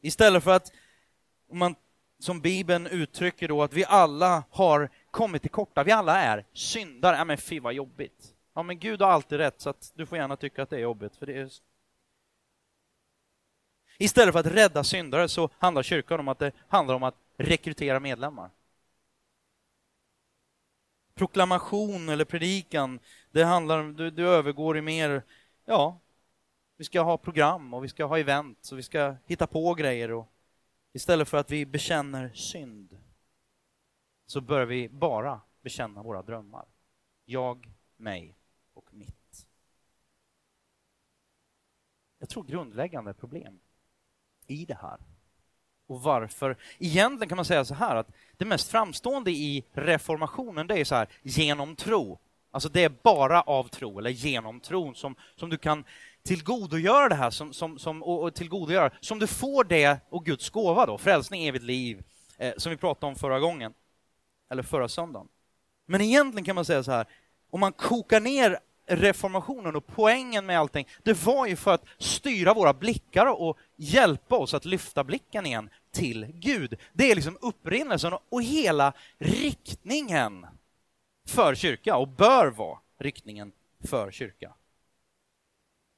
[0.00, 0.72] Istället för att,
[1.52, 1.74] man,
[2.18, 7.16] som Bibeln uttrycker då, att vi alla har kommit till korta, vi alla är syndare.
[7.16, 8.34] Ja men fy vad jobbigt.
[8.54, 10.80] Ja men Gud har alltid rätt, så att du får gärna tycka att det är
[10.80, 11.50] jobbigt, för det är...
[13.98, 18.00] Istället för att rädda syndare så handlar kyrkan om att det handlar om att rekrytera
[18.00, 18.50] medlemmar
[21.18, 22.98] proklamation eller predikan,
[23.30, 25.22] det handlar om, du, du övergår i mer,
[25.64, 26.00] ja,
[26.76, 30.10] vi ska ha program och vi ska ha event och vi ska hitta på grejer
[30.10, 30.32] och
[30.92, 32.98] istället för att vi bekänner synd
[34.26, 36.66] så börjar vi bara bekänna våra drömmar.
[37.24, 38.34] Jag, mig
[38.74, 39.46] och mitt.
[42.18, 43.60] Jag tror grundläggande problem
[44.46, 44.98] i det här
[45.86, 46.56] och varför.
[46.78, 50.94] Egentligen kan man säga så här att det mest framstående i reformationen det är så
[50.94, 52.18] här, genom tro.
[52.50, 55.84] Alltså det är bara av tro, eller genom tron, som, som du kan
[56.22, 60.50] tillgodogöra det här, som, som, som, och, och tillgodogöra, som du får det och Guds
[60.50, 62.02] gåva då, frälsning, evigt liv,
[62.38, 63.72] eh, som vi pratade om förra gången,
[64.50, 65.28] eller förra söndagen.
[65.86, 67.06] Men egentligen kan man säga så här,
[67.50, 72.54] om man kokar ner reformationen och poängen med allting, det var ju för att styra
[72.54, 76.74] våra blickar och hjälpa oss att lyfta blicken igen till Gud.
[76.92, 80.46] Det är liksom upprinnelsen och hela riktningen
[81.28, 84.54] för kyrka och bör vara riktningen för kyrka.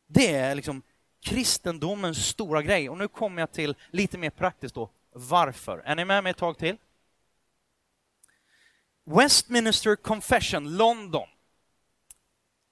[0.07, 0.83] Det är liksom
[1.21, 5.79] kristendomens stora grej och nu kommer jag till lite mer praktiskt då, varför.
[5.79, 6.77] Är ni med mig ett tag till?
[9.05, 11.29] Westminster Confession, London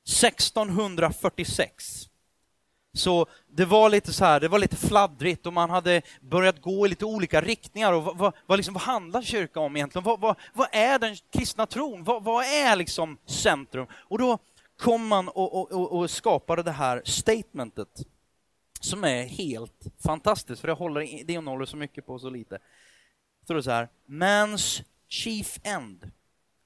[0.08, 2.07] 1646.
[2.98, 6.86] Så det var lite så här, det var lite fladdrigt och man hade börjat gå
[6.86, 7.92] i lite olika riktningar.
[7.92, 10.04] Och vad, vad, vad, liksom, vad handlar kyrkan om egentligen?
[10.04, 12.04] Vad, vad, vad är den kristna tron?
[12.04, 13.86] Vad, vad är liksom centrum?
[13.92, 14.38] Och då
[14.78, 18.06] kom man och, och, och, skapade det här statementet
[18.80, 22.58] som är helt fantastiskt, för det, håller, det innehåller så mycket på så lite.
[23.46, 26.10] Så det så här, Man's chief end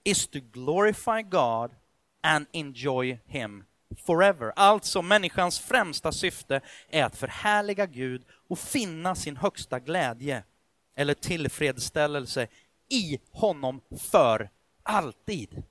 [0.05, 1.71] is to glorify God
[2.23, 3.65] and enjoy him
[3.97, 4.53] forever.
[4.57, 10.45] Alltså, människans främsta syfte är att förhärliga Gud och finna sin högsta glädje
[10.95, 12.47] eller tillfredsställelse
[12.89, 14.51] i honom för
[14.83, 15.63] alltid.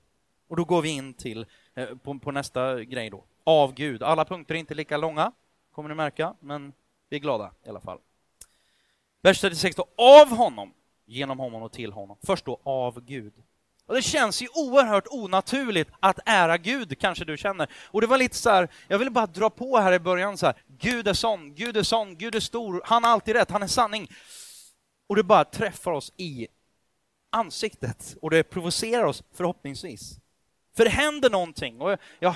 [0.48, 3.24] Och då går vi in till eh, på, på nästa grej då.
[3.44, 4.02] Av Gud.
[4.02, 5.32] Alla punkter är inte lika långa,
[5.72, 6.72] kommer ni märka, men
[7.08, 7.98] Vi är glada i alla fall.
[9.22, 12.16] Vers 36 då, av honom, genom honom och till honom.
[12.22, 13.32] Först då av Gud.
[13.92, 17.68] Och det känns ju oerhört onaturligt att ära Gud, kanske du känner.
[17.86, 20.46] Och det var lite så här, jag ville bara dra på här i början så
[20.46, 23.62] här, Gud är sån, Gud är sån, Gud är stor, han har alltid rätt, han
[23.62, 24.08] är sanning.
[25.08, 26.46] Och det bara träffar oss i
[27.30, 30.18] ansiktet och det provocerar oss förhoppningsvis.
[30.76, 32.34] För det händer någonting och jag, jag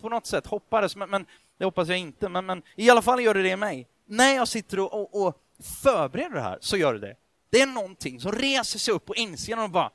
[0.00, 1.26] på något sätt hoppades, men, men,
[1.58, 3.88] det hoppas jag inte, men, men i alla fall gör det det i mig.
[4.06, 5.42] När jag sitter och, och, och
[5.82, 7.16] förbereder det här så gör det det.
[7.50, 9.90] Det är någonting som reser sig upp på insidan och bara,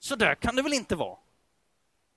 [0.00, 1.18] så där kan det väl inte vara?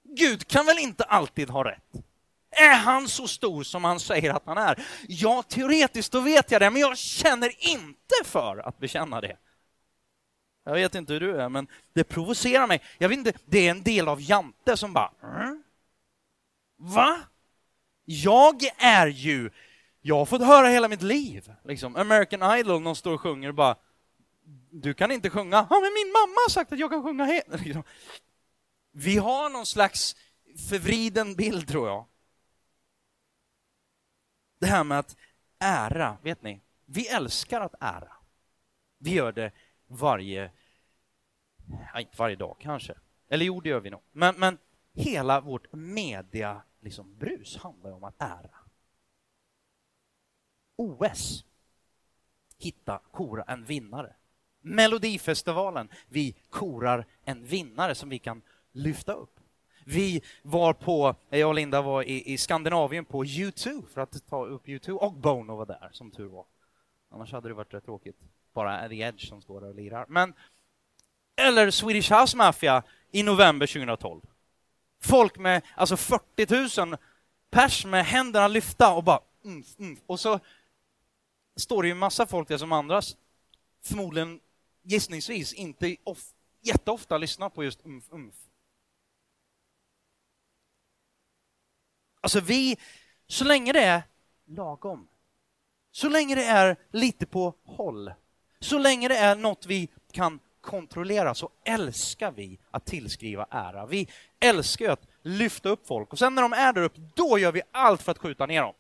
[0.04, 2.04] Gud kan väl inte alltid ha rätt?
[2.50, 4.86] Är han så stor som han säger att han är?
[5.08, 9.38] Ja, teoretiskt då vet jag det, men jag känner inte för att bekänna det.
[10.66, 12.82] Jag vet inte hur du är, men det provocerar mig.
[12.98, 15.12] Jag vet inte, det är en del av Jante som bara...
[15.24, 15.64] Mm?
[16.78, 17.20] Va?
[18.06, 19.50] Jag är ju...
[20.02, 21.54] Jag har fått höra hela mitt liv.
[21.64, 23.76] Liksom, American Idol, någon står och sjunger och bara...
[24.72, 25.68] Du kan inte sjunga.
[25.70, 27.48] Ja, men min mamma har sagt att jag kan sjunga helt.
[28.92, 30.16] Vi har någon slags
[30.70, 32.06] förvriden bild, tror jag.
[34.60, 35.16] Det här med att
[35.60, 36.62] ära, vet ni?
[36.86, 38.12] Vi älskar att ära.
[38.98, 39.52] Vi gör det
[39.88, 40.52] varje,
[41.94, 42.94] ja, inte varje dag kanske,
[43.28, 44.02] eller jo, det gör vi nog.
[44.12, 44.58] Men, men
[44.94, 48.58] hela vårt media liksom, brus handlar om att ära.
[50.76, 51.46] OS,
[52.58, 54.16] hitta, kora en vinnare.
[54.66, 59.40] Melodifestivalen, vi korar en vinnare som vi kan lyfta upp.
[59.86, 64.46] Vi var på, jag och Linda var i, i Skandinavien på U2 för att ta
[64.46, 66.46] upp U2 och Bono var där, som tur var.
[67.12, 68.18] Annars hade det varit rätt tråkigt
[68.54, 70.06] bara The Edge som står där och lirar.
[70.10, 70.34] Men,
[71.36, 74.22] eller Swedish House Mafia i november 2012.
[75.02, 76.98] Folk med alltså 40 000
[77.50, 79.98] pers med händerna lyfta och bara mm, mm.
[80.06, 80.40] Och så
[81.56, 83.18] står det ju massa folk där som andras
[83.86, 84.40] förmodligen
[84.84, 88.36] gissningsvis inte of, jätteofta lyssnar på just umf, umf.
[92.22, 92.78] Alltså vi,
[93.28, 94.04] så länge det är
[94.46, 95.08] lagom,
[95.92, 98.14] så länge det är lite på håll,
[98.60, 103.86] så länge det är något vi kan kontrollera så älskar vi att tillskriva ära.
[103.86, 104.08] Vi
[104.40, 107.62] älskar att lyfta upp folk och sen när de är där uppe, då gör vi
[107.72, 108.74] allt för att skjuta ner dem.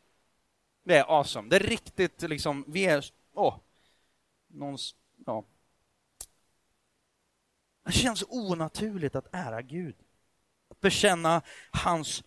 [0.84, 1.50] Det är awesome.
[1.50, 3.56] Det är riktigt liksom, vi är, åh,
[4.48, 5.44] någons, ja.
[7.84, 9.96] Det känns onaturligt att ära Gud.
[10.70, 11.42] Att bekänna
[11.72, 12.24] hans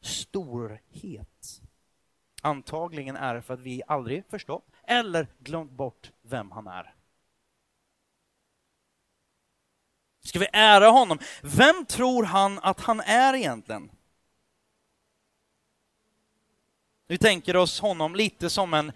[0.00, 1.60] storhet.
[2.42, 6.94] Antagligen är det för att vi aldrig förstått eller glömt bort vem han är.
[10.24, 11.18] Ska vi ära honom?
[11.42, 13.90] Vem tror han att han är egentligen?
[17.06, 18.92] Vi tänker oss honom lite som en...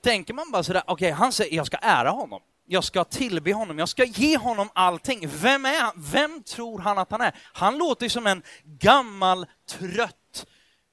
[0.00, 2.42] Tänker man bara sådär, okej, okay, han säger jag ska ära honom.
[2.68, 5.28] Jag ska tillbe honom, jag ska ge honom allting.
[5.28, 5.92] Vem är han?
[5.96, 7.34] Vem tror han att han är?
[7.52, 10.46] Han låter som en gammal, trött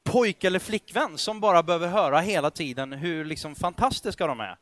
[0.04, 4.58] pojke eller flickvän som bara behöver höra hela tiden hur liksom fantastiska de är.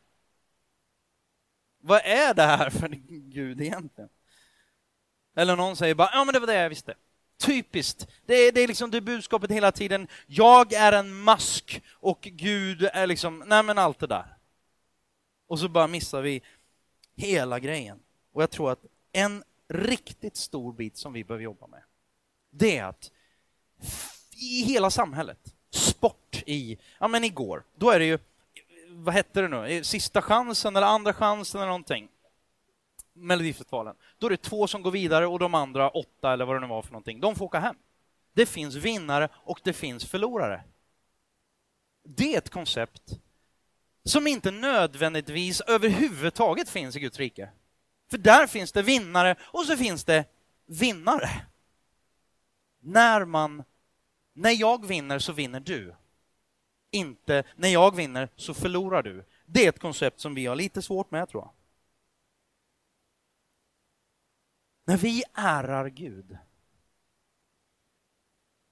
[1.82, 2.88] Vad är det här för
[3.32, 4.10] Gud egentligen?
[5.36, 6.94] Eller någon säger bara, ja men det var det jag visste.
[7.40, 8.08] Typiskt.
[8.26, 10.08] Det är, det är liksom det budskapet hela tiden.
[10.28, 14.38] Jag är en mask och Gud är liksom, nej men allt det där.
[15.48, 16.42] Och så bara missar vi
[17.22, 18.00] hela grejen.
[18.34, 21.84] Och jag tror att en riktigt stor bit som vi behöver jobba med,
[22.50, 23.12] det är att
[24.36, 28.20] i hela samhället, sport i, ja men igår, då är det ju,
[28.90, 32.08] vad hette det nu, sista chansen eller andra chansen eller någonting.
[33.14, 33.96] Melodifestivalen.
[34.18, 36.68] Då är det två som går vidare och de andra åtta eller vad det nu
[36.68, 37.76] var för någonting, de får åka hem.
[38.34, 40.64] Det finns vinnare och det finns förlorare.
[42.04, 43.20] Det är ett koncept
[44.04, 47.50] som inte nödvändigtvis överhuvudtaget finns i Guds rike.
[48.10, 50.26] För där finns det vinnare och så finns det
[50.66, 51.30] vinnare.
[52.80, 53.64] När man,
[54.34, 55.96] när jag vinner så vinner du.
[56.92, 59.26] Inte när jag vinner så förlorar du.
[59.46, 61.54] Det är ett koncept som vi har lite svårt med tror jag.
[64.86, 66.38] När vi ärar Gud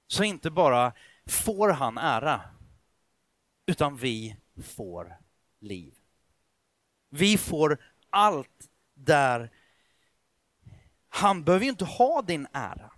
[0.08, 0.94] så inte bara
[1.26, 2.42] får han ära,
[3.66, 5.18] utan vi får
[5.60, 5.94] liv.
[7.10, 7.78] Vi får
[8.10, 9.50] allt där
[11.10, 12.92] han behöver ju inte ha din ära.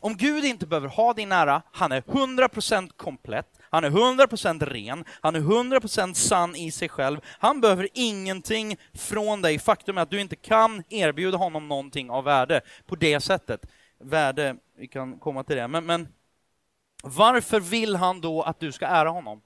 [0.00, 5.04] Om Gud inte behöver ha din ära, han är 100% komplett, han är 100% ren,
[5.20, 7.20] han är 100% sann i sig själv.
[7.24, 9.58] Han behöver ingenting från dig.
[9.58, 13.66] Faktum är att du inte kan erbjuda honom någonting av värde på det sättet.
[13.98, 15.68] Värde, vi kan komma till det.
[15.68, 16.08] Men, men
[17.02, 19.42] varför vill han då att du ska ära honom?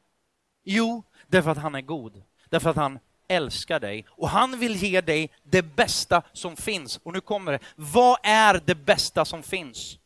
[0.65, 2.23] Jo, därför att han är god.
[2.49, 2.99] Därför att han
[3.29, 6.97] älskar dig och han vill ge dig det bästa som finns.
[6.97, 7.59] Och nu kommer det.
[7.77, 9.99] Vad är det bästa som finns?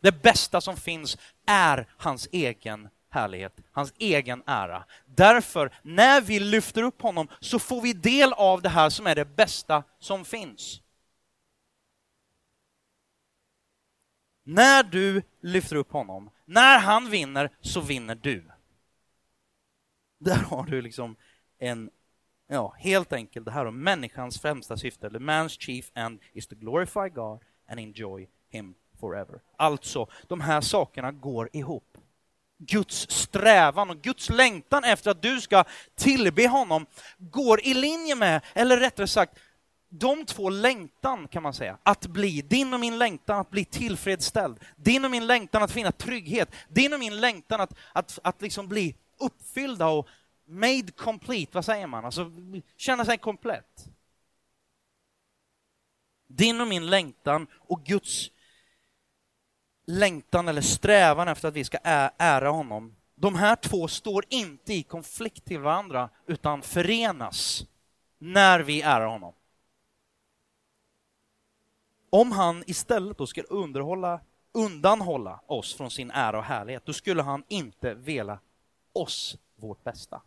[0.00, 4.84] Det bästa som finns är hans egen härlighet, hans egen ära.
[5.06, 9.14] Därför, när vi lyfter upp honom så får vi del av det här som är
[9.14, 10.80] det bästa som finns.
[14.44, 18.44] När du lyfter upp honom, när han vinner, så vinner du.
[20.26, 21.16] Där har du liksom
[21.58, 21.90] en,
[22.48, 25.10] ja, helt enkelt det här om människans främsta syfte.
[25.10, 29.40] The man's chief end is to glorify God and enjoy him forever.
[29.56, 31.98] Alltså, de här sakerna går ihop.
[32.58, 35.64] Guds strävan och Guds längtan efter att du ska
[35.94, 36.86] tillbe honom
[37.18, 39.38] går i linje med, eller rättare sagt,
[39.88, 44.58] de två längtan kan man säga, att bli, din och min längtan att bli tillfredsställd,
[44.76, 48.68] din och min längtan att finna trygghet, din och min längtan att, att, att liksom
[48.68, 50.08] bli uppfyllda och
[50.44, 52.04] made complete, vad säger man?
[52.04, 52.32] Alltså
[52.76, 53.88] känna sig komplett.
[56.26, 58.30] Din och min längtan och Guds
[59.86, 62.96] längtan eller strävan efter att vi ska ära honom.
[63.14, 67.66] De här två står inte i konflikt till varandra utan förenas
[68.18, 69.34] när vi ärar honom.
[72.10, 74.20] Om han istället då skulle underhålla,
[74.52, 78.38] undanhålla oss från sin ära och härlighet, då skulle han inte vela
[78.96, 80.22] oss vårt bästa.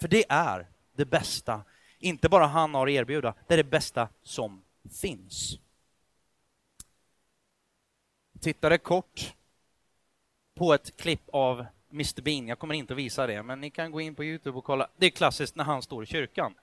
[0.00, 1.62] För det är det bästa,
[1.98, 4.62] inte bara han har att erbjuda, det är det bästa som
[5.00, 5.58] finns.
[8.40, 9.34] Tittade kort
[10.54, 13.90] på ett klipp av Mr Bean, jag kommer inte att visa det, men ni kan
[13.90, 14.88] gå in på Youtube och kolla.
[14.96, 16.54] Det är klassiskt när han står i kyrkan.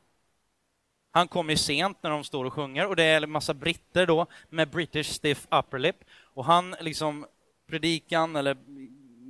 [1.11, 4.26] Han kommer sent när de står och sjunger och det är en massa britter då
[4.49, 7.26] med British stiff upper lip och han liksom
[7.68, 8.57] predikan eller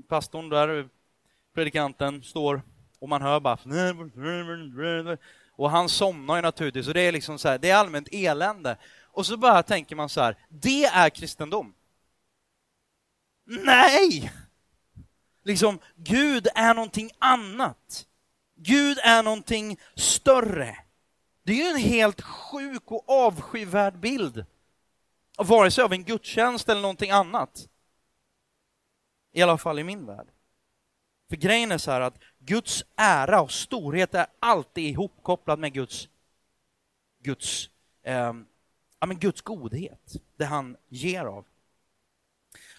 [0.08, 0.90] pastorn där,
[1.58, 2.62] predikanten står
[2.99, 3.58] och man hör bara
[5.51, 8.78] och han somnar ju naturligtvis och det är liksom så här, det är allmänt elände.
[9.03, 11.74] Och så bara tänker man så här, det är kristendom.
[13.45, 14.32] Nej!
[15.43, 18.05] Liksom, Gud är någonting annat.
[18.55, 20.78] Gud är någonting större.
[21.43, 24.45] Det är ju en helt sjuk och avskyvärd bild.
[25.38, 27.68] Vare sig av en gudstjänst eller någonting annat.
[29.32, 30.28] I alla fall i min värld.
[31.30, 36.09] För grejen är så här att Guds ära och storhet är alltid ihopkopplad med Guds,
[37.23, 37.69] Guds,
[38.03, 38.34] eh,
[38.99, 41.45] ja, men Guds godhet, det han ger av.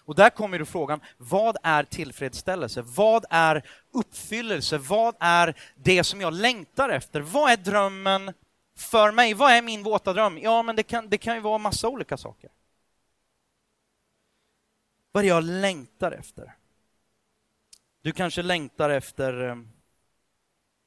[0.08, 2.82] Och där kommer då frågan, vad är tillfredsställelse?
[2.82, 4.78] Vad är uppfyllelse?
[4.78, 7.20] Vad är det som jag längtar efter?
[7.20, 8.32] Vad är drömmen
[8.76, 9.34] för mig?
[9.34, 10.38] Vad är min våta dröm?
[10.38, 12.50] Ja, men det kan, det kan ju vara massa olika saker.
[15.12, 16.54] Vad är det jag längtar efter?
[18.02, 19.56] Du kanske längtar efter eh,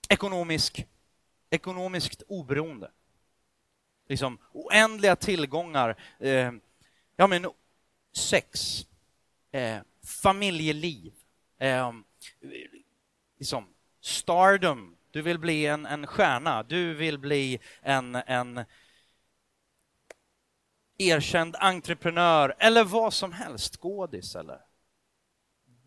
[0.09, 0.86] ekonomisk,
[1.49, 2.91] ekonomiskt oberoende.
[4.07, 6.51] Liksom oändliga tillgångar, eh,
[7.16, 7.47] ja men
[8.14, 8.82] sex,
[9.51, 11.14] eh, familjeliv,
[11.57, 11.93] eh,
[13.38, 13.68] liksom
[14.01, 18.66] stardom, du vill bli en, en stjärna, du vill bli en, en
[20.97, 24.62] erkänd entreprenör eller vad som helst, skådis eller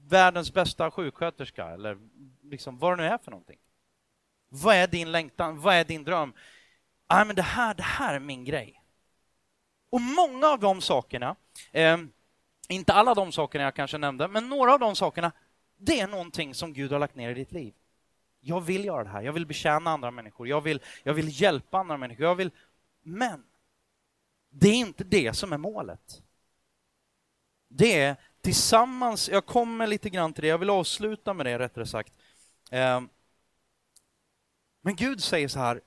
[0.09, 1.99] världens bästa sjuksköterska eller
[2.43, 3.59] liksom vad det nu är för någonting.
[4.49, 5.61] Vad är din längtan?
[5.61, 6.33] Vad är din dröm?
[7.07, 8.83] Ah, men det, här, det här är min grej.
[9.91, 11.37] Och många av de sakerna,
[11.73, 11.99] eh,
[12.69, 15.33] inte alla de sakerna jag kanske nämnde, men några av de sakerna,
[15.77, 17.75] det är någonting som Gud har lagt ner i ditt liv.
[18.41, 21.79] Jag vill göra det här, jag vill betjäna andra människor, jag vill, jag vill hjälpa
[21.79, 22.51] andra människor, jag vill...
[23.03, 23.45] Men
[24.51, 26.23] det är inte det som är målet.
[27.69, 31.87] Det är tillsammans, jag kommer lite grann till det, jag vill avsluta med det rättare
[31.87, 32.13] sagt.
[32.71, 33.09] Ehm,
[34.83, 35.81] men Gud säger så här,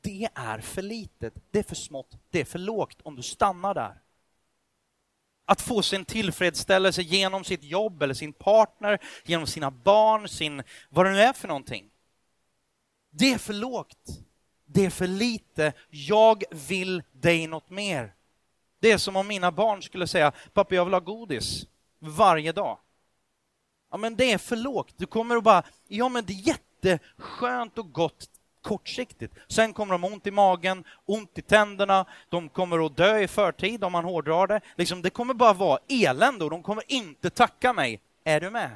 [0.00, 3.74] det är för litet, det är för smått, det är för lågt om du stannar
[3.74, 4.00] där.
[5.44, 11.06] Att få sin tillfredsställelse genom sitt jobb eller sin partner, genom sina barn, sin, vad
[11.06, 11.90] det nu är för någonting.
[13.10, 14.08] Det är för lågt.
[14.66, 15.72] Det är för lite.
[15.90, 18.14] Jag vill dig något mer.
[18.84, 21.66] Det är som om mina barn skulle säga, pappa jag vill ha godis
[21.98, 22.78] varje dag.
[23.90, 24.94] Ja men det är för lågt.
[24.96, 28.28] Du kommer att bara, ja men det är jätteskönt och gott
[28.62, 29.34] kortsiktigt.
[29.48, 33.84] Sen kommer de ont i magen, ont i tänderna, de kommer att dö i förtid
[33.84, 34.60] om man hårdrar det.
[34.76, 38.00] Liksom, det kommer bara vara elände och de kommer inte tacka mig.
[38.24, 38.70] Är du med?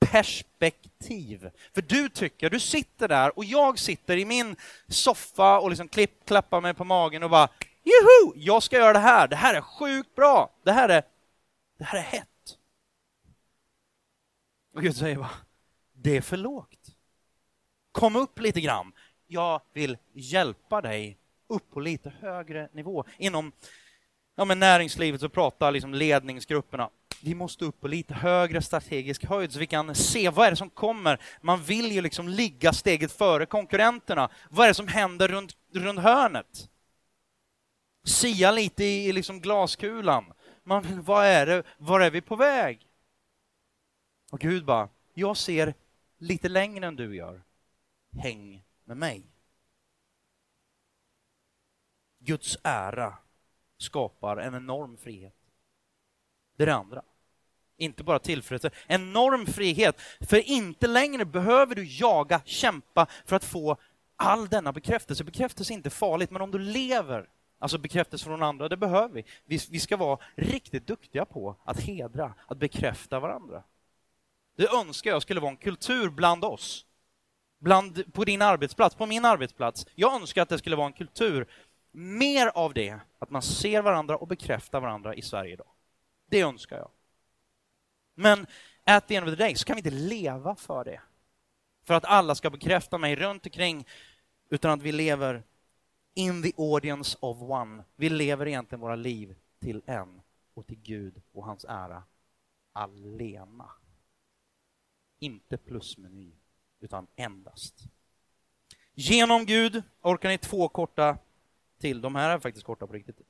[0.00, 1.50] Perspektiv.
[1.74, 4.56] För du tycker, du sitter där och jag sitter i min
[4.88, 7.48] soffa och liksom klipp, klappar mig på magen och bara
[7.82, 8.32] Juhu!
[8.36, 9.28] Jag ska göra det här.
[9.28, 10.50] Det här är sjukt bra.
[10.62, 11.02] Det här är,
[11.78, 12.26] det här är hett.
[14.74, 15.30] Och Gud säger bara,
[15.92, 16.96] det är för lågt.
[17.92, 18.92] Kom upp lite grann.
[19.26, 23.04] Jag vill hjälpa dig upp på lite högre nivå.
[23.18, 23.52] Inom
[24.36, 26.90] ja, men näringslivet så pratar liksom ledningsgrupperna
[27.22, 30.56] vi måste upp på lite högre strategisk höjd så vi kan se vad är det
[30.56, 31.20] som kommer.
[31.40, 34.30] Man vill ju liksom ligga steget före konkurrenterna.
[34.50, 36.69] Vad är det som händer runt, runt hörnet?
[38.10, 40.32] Sia lite i liksom glaskulan.
[40.64, 42.86] Man, vad är det, var är vi på väg?
[44.30, 45.74] Och Gud bara, jag ser
[46.18, 47.42] lite längre än du gör.
[48.22, 49.22] Häng med mig.
[52.18, 53.14] Guds ära
[53.78, 55.36] skapar en enorm frihet.
[56.56, 57.02] Det är det andra.
[57.76, 60.00] Inte bara tillfredsställelse, enorm frihet.
[60.20, 63.76] För inte längre behöver du jaga, kämpa för att få
[64.16, 65.24] all denna bekräftelse.
[65.24, 67.28] Bekräftelse är inte farligt, men om du lever,
[67.60, 69.24] alltså bekräftelse från andra, det behöver vi.
[69.44, 73.62] Vi, vi ska vara riktigt duktiga på att hedra, att bekräfta varandra.
[74.56, 76.86] Det önskar jag skulle vara en kultur bland oss.
[77.58, 79.86] Bland, på din arbetsplats, på min arbetsplats.
[79.94, 81.48] Jag önskar att det skulle vara en kultur,
[81.92, 85.66] mer av det, att man ser varandra och bekräftar varandra i Sverige idag.
[86.30, 86.90] Det önskar jag.
[88.14, 88.46] Men
[88.84, 91.00] at the end of the day så kan vi inte leva för det.
[91.84, 93.86] För att alla ska bekräfta mig runt omkring,
[94.50, 95.42] utan att vi lever
[96.14, 97.84] in the audience of one.
[97.96, 100.20] Vi lever egentligen våra liv till en
[100.54, 102.02] och till Gud och hans ära
[102.72, 103.70] allena.
[105.18, 106.32] Inte plusmeny,
[106.80, 107.84] utan endast.
[108.94, 111.18] Genom Gud, orkar ni två korta
[111.78, 112.00] till?
[112.00, 113.20] De här är faktiskt korta på riktigt.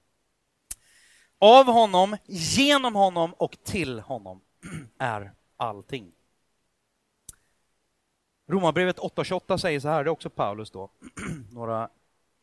[1.38, 4.40] Av honom, genom honom och till honom
[4.98, 6.12] är allting.
[8.46, 10.90] Romarbrevet 8.28 säger så här, det är också Paulus då,
[11.50, 11.90] några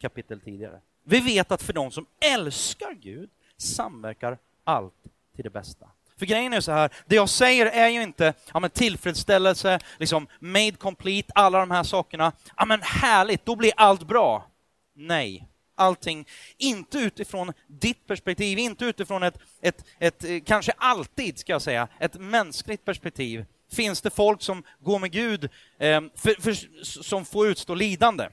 [0.01, 0.79] kapitel tidigare.
[1.03, 4.93] Vi vet att för de som älskar Gud samverkar allt
[5.35, 5.87] till det bästa.
[6.17, 10.27] För grejen är så här, det jag säger är ju inte ja, men tillfredsställelse, liksom
[10.39, 12.31] made complete, alla de här sakerna.
[12.57, 14.47] Ja men härligt, då blir allt bra.
[14.93, 16.27] Nej, allting,
[16.57, 21.87] inte utifrån ditt perspektiv, inte utifrån ett, ett, ett, eh, kanske alltid, ska jag säga,
[21.99, 23.45] ett mänskligt perspektiv.
[23.71, 25.43] Finns det folk som går med Gud,
[25.77, 28.27] eh, för, för, som får utstå lidande?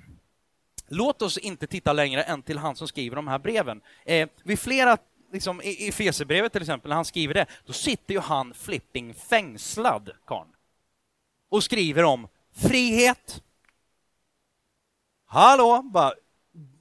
[0.95, 3.81] Låt oss inte titta längre än till han som skriver de här breven.
[4.05, 4.99] Eh, vid flera
[5.33, 10.11] liksom, i Fesebrevet till exempel, när han skriver det, då sitter ju han flipping fängslad,
[10.27, 10.49] karn.
[11.49, 13.43] Och skriver om frihet.
[15.27, 16.13] Hallå, bara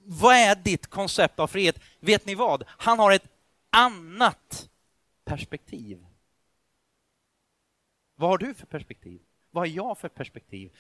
[0.06, 1.80] vad är ditt koncept av frihet?
[2.00, 2.64] Vet ni vad?
[2.68, 3.28] Han har ett
[3.70, 4.70] annat
[5.26, 6.06] perspektiv.
[8.16, 9.22] Vad har du för perspektiv?
[9.52, 10.72] Vad har jag för perspektiv?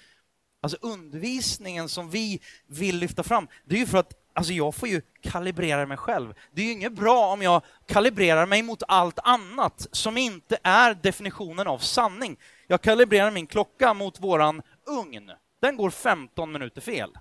[0.63, 4.89] Alltså undervisningen som vi vill lyfta fram, det är ju för att alltså jag får
[4.89, 6.33] ju kalibrera mig själv.
[6.51, 10.93] Det är ju inget bra om jag kalibrerar mig mot allt annat som inte är
[10.93, 12.37] definitionen av sanning.
[12.67, 15.31] Jag kalibrerar min klocka mot våran ugn.
[15.61, 17.11] Den går 15 minuter fel.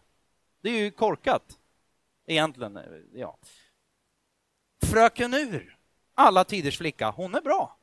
[0.63, 1.43] Det är ju korkat.
[2.27, 2.79] Egentligen,
[3.15, 3.39] ja.
[4.87, 5.77] Fröken Ur,
[6.15, 7.79] alla tiders flicka, hon är bra.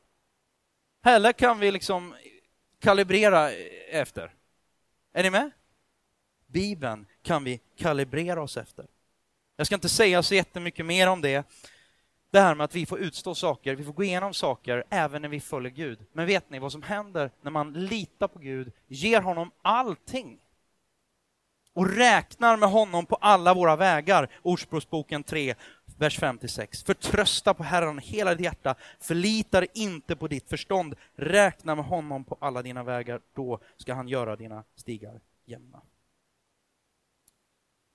[1.03, 2.15] Henne kan vi liksom
[2.79, 3.51] kalibrera
[3.91, 4.38] efter.
[5.13, 5.51] Är ni med?
[6.47, 8.85] Bibeln kan vi kalibrera oss efter.
[9.55, 11.47] Jag ska inte säga så jättemycket mer om det.
[12.31, 15.29] Det här med att vi får utstå saker, vi får gå igenom saker även när
[15.29, 15.99] vi följer Gud.
[16.13, 20.39] Men vet ni vad som händer när man litar på Gud, ger honom allting?
[21.79, 24.29] Och räknar med honom på alla våra vägar.
[24.41, 25.55] Ordspråksboken 3,
[25.97, 26.85] vers 5-6.
[26.85, 30.95] Förtrösta på Herren hela ditt hjärta, förlita dig inte på ditt förstånd.
[31.15, 35.81] Räkna med honom på alla dina vägar, då ska han göra dina stigar jämna.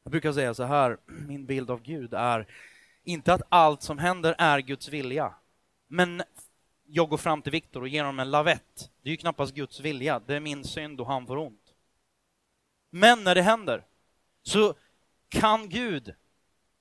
[0.02, 2.46] Jag brukar säga så här, min bild av Gud är
[3.02, 5.34] inte att allt som händer är Guds vilja,
[5.88, 6.22] men
[6.86, 8.90] jag går fram till Viktor och ger honom en lavett.
[9.02, 11.63] Det är ju knappast Guds vilja, det är min synd och han får ont.
[12.94, 13.84] Men när det händer
[14.42, 14.74] så
[15.28, 16.14] kan Gud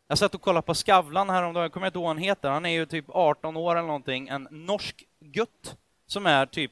[0.07, 2.66] jag satt och kollade på Skavlan häromdagen, jag kommer inte ihåg vad han heter, han
[2.66, 6.72] är ju typ 18 år eller någonting, en norsk gutt som är typ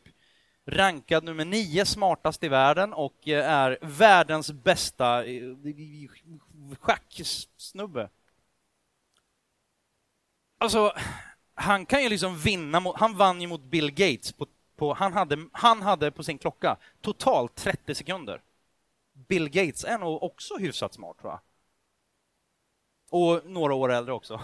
[0.66, 5.42] rankad nummer nio smartast i världen och eh, är världens bästa eh,
[6.80, 8.10] schacksnubbe.
[10.58, 10.94] Alltså,
[11.54, 15.14] han kan ju liksom vinna mot, han vann ju mot Bill Gates på, på han,
[15.14, 18.42] hade, han hade på sin klocka totalt 30 sekunder.
[19.28, 21.39] Bill Gates är nog också hyfsat smart, tror jag.
[23.09, 24.41] Och några år äldre också.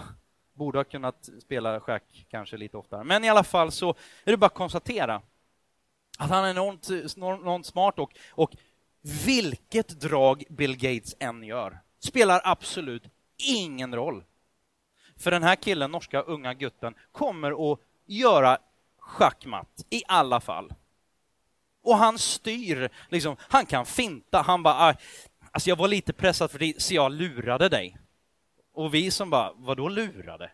[0.52, 3.04] Borde ha kunnat spela schack kanske lite oftare.
[3.04, 3.90] Men i alla fall så
[4.24, 5.22] är det bara att konstatera
[6.18, 8.56] att han är enormt, enormt smart och, och
[9.26, 13.02] vilket drag Bill Gates än gör spelar absolut
[13.36, 14.24] ingen roll.
[15.16, 18.58] För den här killen, norska unga gutten, kommer att göra
[18.98, 20.72] schackmatt i alla fall.
[21.88, 24.94] Och han styr, liksom, han kan finta, han bara, ah,
[25.52, 27.96] alltså jag var lite pressad för det, så jag lurade dig.
[28.72, 30.50] Och vi som bara, vadå lurade?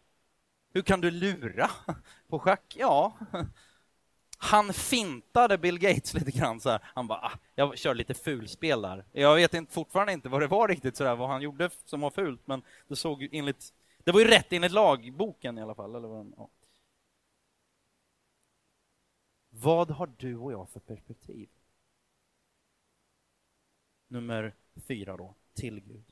[0.74, 1.70] Hur kan du lura
[2.28, 2.76] på schack?
[2.78, 3.18] Ja,
[4.38, 6.80] han fintade Bill Gates lite grann så här.
[6.94, 9.04] Han bara, ah, jag kör lite fulspel där.
[9.12, 12.10] Jag vet inte, fortfarande inte vad det var riktigt sådär, vad han gjorde som var
[12.10, 13.72] fult, men det såg enligt,
[14.04, 15.94] det var ju rätt enligt lagboken i alla fall.
[15.94, 16.48] Eller vad, ja
[19.60, 21.48] vad har du och jag för perspektiv?
[24.08, 26.04] Nummer fyra då, till Gud.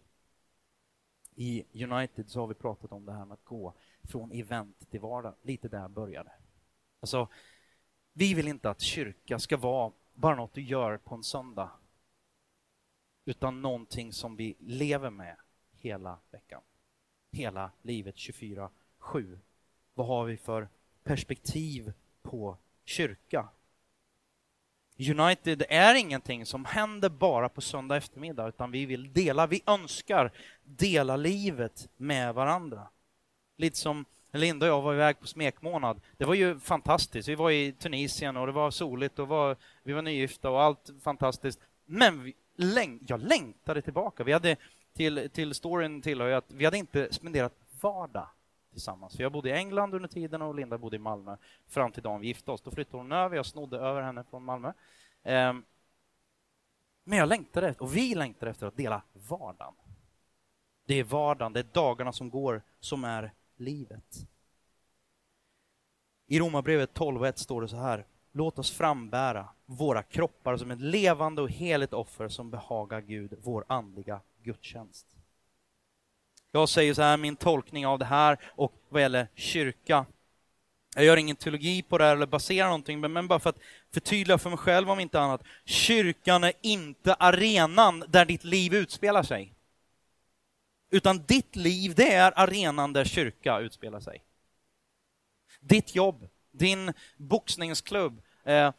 [1.34, 5.00] I United så har vi pratat om det här med att gå från event till
[5.00, 6.32] vardag, lite där började.
[7.00, 7.28] Alltså,
[8.12, 11.70] vi vill inte att kyrka ska vara bara något du gör på en söndag,
[13.24, 15.36] utan någonting som vi lever med
[15.72, 16.62] hela veckan.
[17.30, 19.38] Hela livet 24-7.
[19.94, 20.68] Vad har vi för
[21.02, 23.48] perspektiv på kyrka?
[24.98, 30.32] United är ingenting som händer bara på söndag eftermiddag, utan vi vill dela, vi önskar
[30.64, 32.88] dela livet med varandra.
[33.56, 36.00] Lite som Linda och jag var iväg på smekmånad.
[36.16, 37.28] Det var ju fantastiskt.
[37.28, 40.90] Vi var i Tunisien och det var soligt och var, vi var nygifta och allt
[41.02, 41.60] fantastiskt.
[41.84, 44.24] Men vi, läng, jag längtade tillbaka.
[44.24, 44.56] Vi hade,
[44.96, 48.28] till, till storyn tillhör ju att vi hade inte spenderat vardag
[48.72, 49.16] tillsammans.
[49.16, 51.36] För jag bodde i England under tiden och Linda bodde i Malmö
[51.68, 52.60] fram till dagen vi gifte oss.
[52.60, 54.72] Då flyttade hon över, jag snodde över henne från Malmö.
[55.22, 55.64] Ehm,
[57.04, 59.74] men jag längtade, och vi längtade efter att dela vardagen.
[60.86, 64.28] Det är vardagen, det är dagarna som går som är livet.
[66.26, 68.06] I Romarbrevet 12.1 står det så här.
[68.32, 73.64] Låt oss frambära våra kroppar som ett levande och heligt offer som behagar Gud, vår
[73.68, 75.21] andliga gudstjänst.
[76.52, 80.06] Jag säger så här, min tolkning av det här och vad gäller kyrka.
[80.94, 83.58] Jag gör ingen teologi på det här eller baserar någonting, men bara för att
[83.94, 85.42] förtydliga för mig själv om inte annat.
[85.64, 89.54] Kyrkan är inte arenan där ditt liv utspelar sig.
[90.90, 94.22] Utan ditt liv, det är arenan där kyrka utspelar sig.
[95.60, 98.72] Ditt jobb, din boxningsklubb, eh,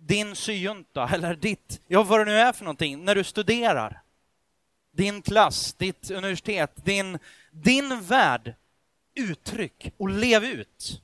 [0.00, 4.01] din syjunta eller ditt, ja vad det nu är för någonting, när du studerar.
[4.92, 7.18] Din klass, ditt universitet, din,
[7.50, 8.54] din värld,
[9.14, 11.02] uttryck och lev ut.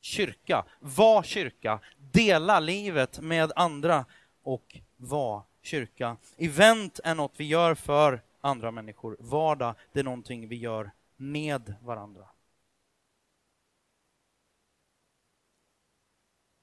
[0.00, 4.04] Kyrka, var kyrka, dela livet med andra
[4.42, 6.16] och var kyrka.
[6.36, 9.16] Event är något vi gör för andra människor.
[9.20, 12.28] Vardag, det är någonting vi gör med varandra.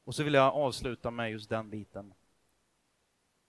[0.03, 2.13] Och så vill jag avsluta med just den biten.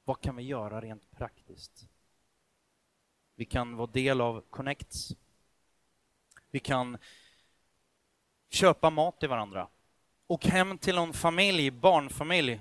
[0.05, 1.89] Vad kan vi göra rent praktiskt?
[3.39, 5.13] Vi kan vara del av Connects.
[6.51, 6.99] Vi kan
[8.51, 9.69] köpa mat till varandra.
[10.27, 12.61] Och hem till någon familj, barnfamilj,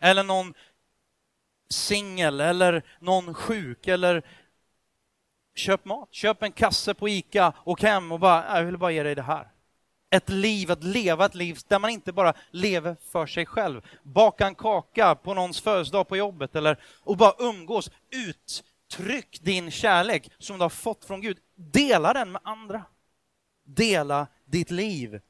[0.00, 0.54] eller någon
[1.68, 4.22] singel, eller någon sjuk, eller
[5.54, 6.08] köp mat.
[6.10, 9.22] Köp en kasse på ICA, och hem och bara, jag vill bara ge dig det
[9.22, 9.48] här.
[10.10, 13.82] Ett liv, att leva ett liv där man inte bara lever för sig själv.
[14.02, 17.90] Baka en kaka på någons födelsedag på jobbet eller och bara umgås.
[18.10, 18.64] Ut!
[18.88, 21.38] Uttryck din kärlek som du har fått från Gud.
[21.54, 22.84] Dela den med andra.
[23.64, 25.20] Dela ditt liv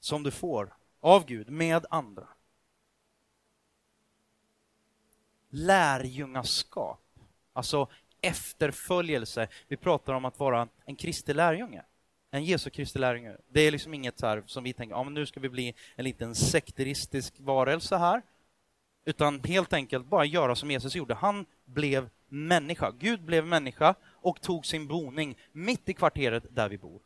[0.00, 2.28] som du får av Gud med andra.
[5.50, 7.00] Lärjungaskap,
[7.52, 7.88] alltså
[8.20, 9.48] efterföljelse.
[9.68, 11.82] Vi pratar om att vara en kristen lärjunge.
[12.30, 13.36] En Jesu Kristi lärjunge.
[13.48, 15.74] Det är liksom inget så här som vi tänker, ja men nu ska vi bli
[15.96, 18.22] en liten sekteristisk varelse här.
[19.04, 21.14] Utan helt enkelt bara göra som Jesus gjorde.
[21.14, 22.90] Han blev människa.
[22.90, 27.00] Gud blev människa och tog sin boning mitt i kvarteret där vi bor.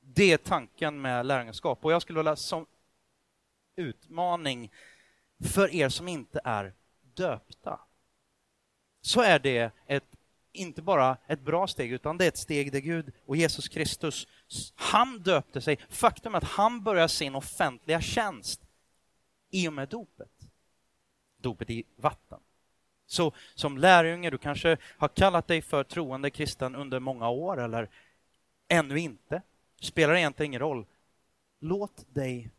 [0.00, 1.84] Det är tanken med lärjungaskap.
[1.84, 2.66] Och jag skulle vilja som
[3.76, 4.72] utmaning
[5.44, 6.74] för er som inte är
[7.14, 7.80] döpta
[9.00, 10.04] så är det ett,
[10.52, 14.26] inte bara ett bra steg, utan det är ett steg där Gud och Jesus Kristus,
[14.74, 15.78] han döpte sig.
[15.88, 18.60] Faktum är att han börjar sin offentliga tjänst
[19.50, 20.48] i och med dopet.
[21.36, 22.40] Dopet i vatten.
[23.10, 27.88] Så som lärjunge, du kanske har kallat dig för troende kristen under många år eller
[28.68, 29.42] ännu inte.
[29.80, 30.86] Spelar egentligen ingen roll.
[31.60, 32.50] Låt dig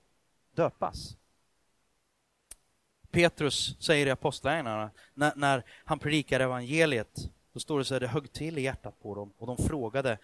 [0.56, 1.18] döpas.
[3.12, 8.08] Petrus säger i Apostlagärningarna, när, när han predikar evangeliet, då står det så här, det
[8.08, 10.18] högg till i hjärtat på dem och de frågade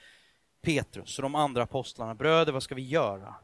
[0.62, 3.36] Petrus och de andra apostlarna, bröder vad ska vi göra?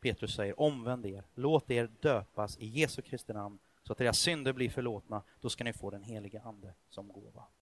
[0.00, 4.52] Petrus säger, omvänd er, låt er döpas i Jesu Kristi namn så att deras synder
[4.52, 7.46] blir förlåtna, då ska ni få den heliga Ande som gåva.